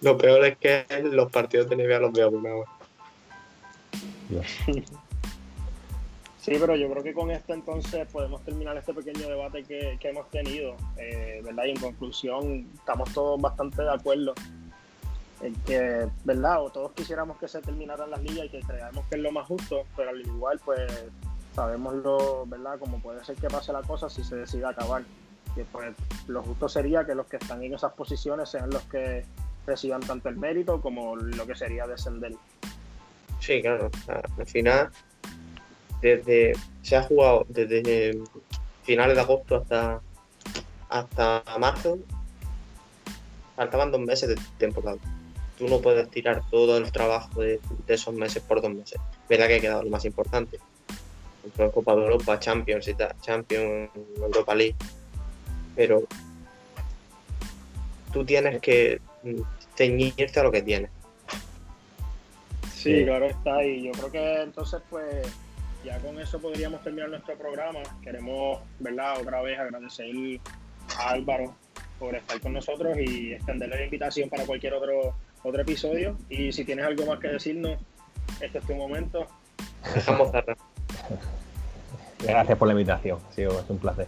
Lo 0.00 0.16
peor 0.16 0.44
es 0.46 0.56
que 0.58 0.86
los 1.04 1.30
partidos 1.30 1.68
de 1.68 1.76
NBA 1.76 1.98
los 1.98 2.12
veo 2.12 2.28
a 2.28 2.30
una 2.30 2.54
hora. 2.54 2.70
Dios. 4.28 4.46
Sí, 6.42 6.56
pero 6.58 6.74
yo 6.74 6.90
creo 6.90 7.04
que 7.04 7.14
con 7.14 7.30
esto 7.30 7.54
entonces 7.54 8.04
podemos 8.10 8.42
terminar 8.42 8.76
este 8.76 8.92
pequeño 8.92 9.28
debate 9.28 9.62
que, 9.62 9.96
hemos 10.02 10.28
tenido, 10.30 10.74
eh, 10.96 11.40
¿verdad? 11.44 11.66
Y 11.66 11.70
en 11.70 11.76
conclusión, 11.76 12.68
estamos 12.74 13.12
todos 13.12 13.40
bastante 13.40 13.80
de 13.80 13.92
acuerdo 13.92 14.34
en 15.40 15.54
que, 15.64 16.08
¿verdad? 16.24 16.64
O 16.64 16.70
todos 16.70 16.90
quisiéramos 16.94 17.38
que 17.38 17.46
se 17.46 17.60
terminaran 17.60 18.10
las 18.10 18.20
ligas 18.24 18.46
y 18.46 18.48
que 18.48 18.60
creamos 18.60 19.06
que 19.06 19.14
es 19.14 19.20
lo 19.20 19.30
más 19.30 19.46
justo, 19.46 19.84
pero 19.96 20.10
al 20.10 20.20
igual, 20.20 20.60
pues 20.64 20.80
sabemos 21.54 21.94
lo, 21.94 22.44
¿verdad? 22.46 22.76
Como 22.80 23.00
puede 23.00 23.24
ser 23.24 23.36
que 23.36 23.46
pase 23.46 23.72
la 23.72 23.82
cosa 23.82 24.10
si 24.10 24.24
se 24.24 24.34
decide 24.34 24.66
acabar. 24.66 25.04
Que 25.54 25.64
pues 25.64 25.94
lo 26.26 26.42
justo 26.42 26.68
sería 26.68 27.06
que 27.06 27.14
los 27.14 27.26
que 27.26 27.36
están 27.36 27.62
en 27.62 27.74
esas 27.74 27.92
posiciones 27.92 28.48
sean 28.48 28.68
los 28.68 28.82
que 28.84 29.24
reciban 29.64 30.00
tanto 30.00 30.28
el 30.28 30.38
mérito 30.38 30.80
como 30.80 31.14
lo 31.14 31.46
que 31.46 31.54
sería 31.54 31.86
descender. 31.86 32.32
Sí, 33.38 33.60
claro. 33.60 33.90
Al 34.38 34.46
final 34.46 34.90
desde 36.02 36.52
se 36.82 36.96
ha 36.96 37.02
jugado 37.02 37.46
desde 37.48 38.18
finales 38.82 39.14
de 39.14 39.22
agosto 39.22 39.56
hasta 39.56 40.00
hasta 40.92 41.42
marzo. 41.58 41.98
Faltaban 43.56 43.90
dos 43.90 44.00
meses 44.00 44.28
de 44.28 44.36
temporada. 44.58 44.98
Tú 45.58 45.68
no 45.68 45.80
puedes 45.80 46.08
tirar 46.10 46.42
todo 46.50 46.76
el 46.76 46.90
trabajo 46.90 47.40
de, 47.40 47.60
esos 47.86 48.14
meses 48.14 48.42
por 48.42 48.60
dos 48.60 48.72
meses. 48.72 49.00
Verdad 49.28 49.46
que 49.46 49.56
ha 49.56 49.60
quedado 49.60 49.82
lo 49.84 49.90
más 49.90 50.04
importante. 50.04 50.58
Copa 51.72 51.96
de 51.96 52.02
Europa 52.02 52.38
Champions 52.38 52.88
y 52.88 52.94
Champions 53.20 53.90
Europa 54.16 54.54
League. 54.54 54.76
Pero 55.76 56.02
tú 58.12 58.24
tienes 58.24 58.60
que 58.60 59.00
ceñirte 59.76 60.40
a 60.40 60.42
lo 60.42 60.52
que 60.52 60.62
tienes. 60.62 60.90
Sí, 62.74 63.04
claro 63.04 63.26
está. 63.26 63.64
Y 63.64 63.84
yo 63.84 63.92
creo 63.92 64.10
que 64.10 64.42
entonces 64.42 64.80
pues 64.90 65.26
ya 65.84 65.98
con 65.98 66.18
eso 66.20 66.38
podríamos 66.38 66.82
terminar 66.82 67.10
nuestro 67.10 67.36
programa. 67.36 67.80
Queremos, 68.02 68.60
¿verdad? 68.78 69.20
Otra 69.20 69.42
vez 69.42 69.58
agradecer 69.58 70.40
a 70.98 71.10
Álvaro 71.10 71.54
por 71.98 72.14
estar 72.14 72.40
con 72.40 72.52
nosotros 72.52 72.96
y 72.98 73.32
extenderle 73.32 73.76
la 73.76 73.84
invitación 73.84 74.28
para 74.28 74.44
cualquier 74.44 74.74
otro, 74.74 75.14
otro 75.42 75.62
episodio. 75.62 76.16
Y 76.28 76.52
si 76.52 76.64
tienes 76.64 76.84
algo 76.84 77.06
más 77.06 77.18
que 77.18 77.28
decirnos, 77.28 77.78
este 78.40 78.58
es 78.58 78.64
tu 78.64 78.74
momento. 78.74 79.26
Dejamos 79.94 80.30
cerrar. 80.30 80.56
Gracias 82.20 82.58
por 82.58 82.68
la 82.68 82.72
invitación, 82.72 83.18
ha 83.28 83.32
sido 83.32 83.58
es 83.58 83.68
un 83.68 83.78
placer. 83.78 84.06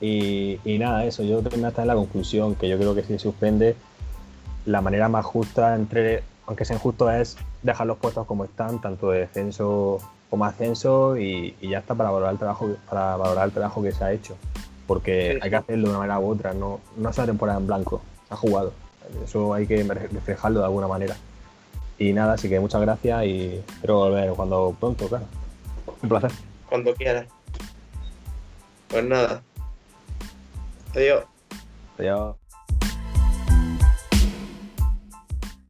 Y, 0.00 0.58
y 0.64 0.78
nada, 0.78 1.04
eso, 1.04 1.22
yo 1.22 1.40
termino 1.42 1.68
hasta 1.68 1.82
en 1.82 1.88
la 1.88 1.94
conclusión, 1.94 2.56
que 2.56 2.68
yo 2.68 2.76
creo 2.76 2.94
que 2.94 3.02
si 3.02 3.08
se 3.08 3.18
suspende, 3.20 3.76
la 4.66 4.80
manera 4.80 5.08
más 5.08 5.24
justa 5.24 5.76
entre, 5.76 6.24
aunque 6.46 6.64
sea 6.64 6.74
injusto, 6.74 7.08
es 7.10 7.36
dejar 7.62 7.86
los 7.86 7.98
puestos 7.98 8.26
como 8.26 8.44
están, 8.44 8.80
tanto 8.80 9.10
de 9.10 9.20
descenso 9.20 10.00
como 10.32 10.46
ascenso 10.46 11.18
y, 11.18 11.54
ya 11.60 11.80
está 11.80 11.94
para 11.94 12.10
valorar 12.10 12.32
el 12.32 12.38
trabajo 12.38 12.74
para 12.88 13.16
valorar 13.18 13.48
el 13.48 13.52
trabajo 13.52 13.82
que 13.82 13.92
se 13.92 14.02
ha 14.02 14.12
hecho. 14.12 14.34
Porque 14.86 15.38
hay 15.42 15.50
que 15.50 15.56
hacerlo 15.56 15.88
de 15.88 15.90
una 15.90 15.98
manera 15.98 16.18
u 16.20 16.30
otra 16.30 16.54
no 16.54 16.80
no 16.96 17.10
es 17.10 17.18
una 17.18 17.26
temporada 17.26 17.58
en 17.58 17.66
blanco 17.66 18.00
se 18.28 18.32
ha 18.32 18.36
jugado. 18.38 18.72
Eso 19.22 19.52
hay 19.52 19.66
que 19.66 19.84
reflejarlo 19.84 20.60
de 20.60 20.64
alguna 20.64 20.88
manera. 20.88 21.16
Y 21.98 22.14
nada 22.14 22.32
así 22.32 22.48
que 22.48 22.58
muchas 22.60 22.80
gracias 22.80 23.26
y 23.26 23.62
espero 23.68 23.98
volver 23.98 24.30
cuando 24.30 24.74
pronto 24.80 25.06
claro. 25.06 25.26
Un 26.02 26.08
placer. 26.08 26.32
Cuando 26.66 26.94
quieras. 26.94 27.26
Pues 28.88 29.04
nada. 29.04 29.42
Adiós. 30.94 31.24
Adiós 31.98 32.41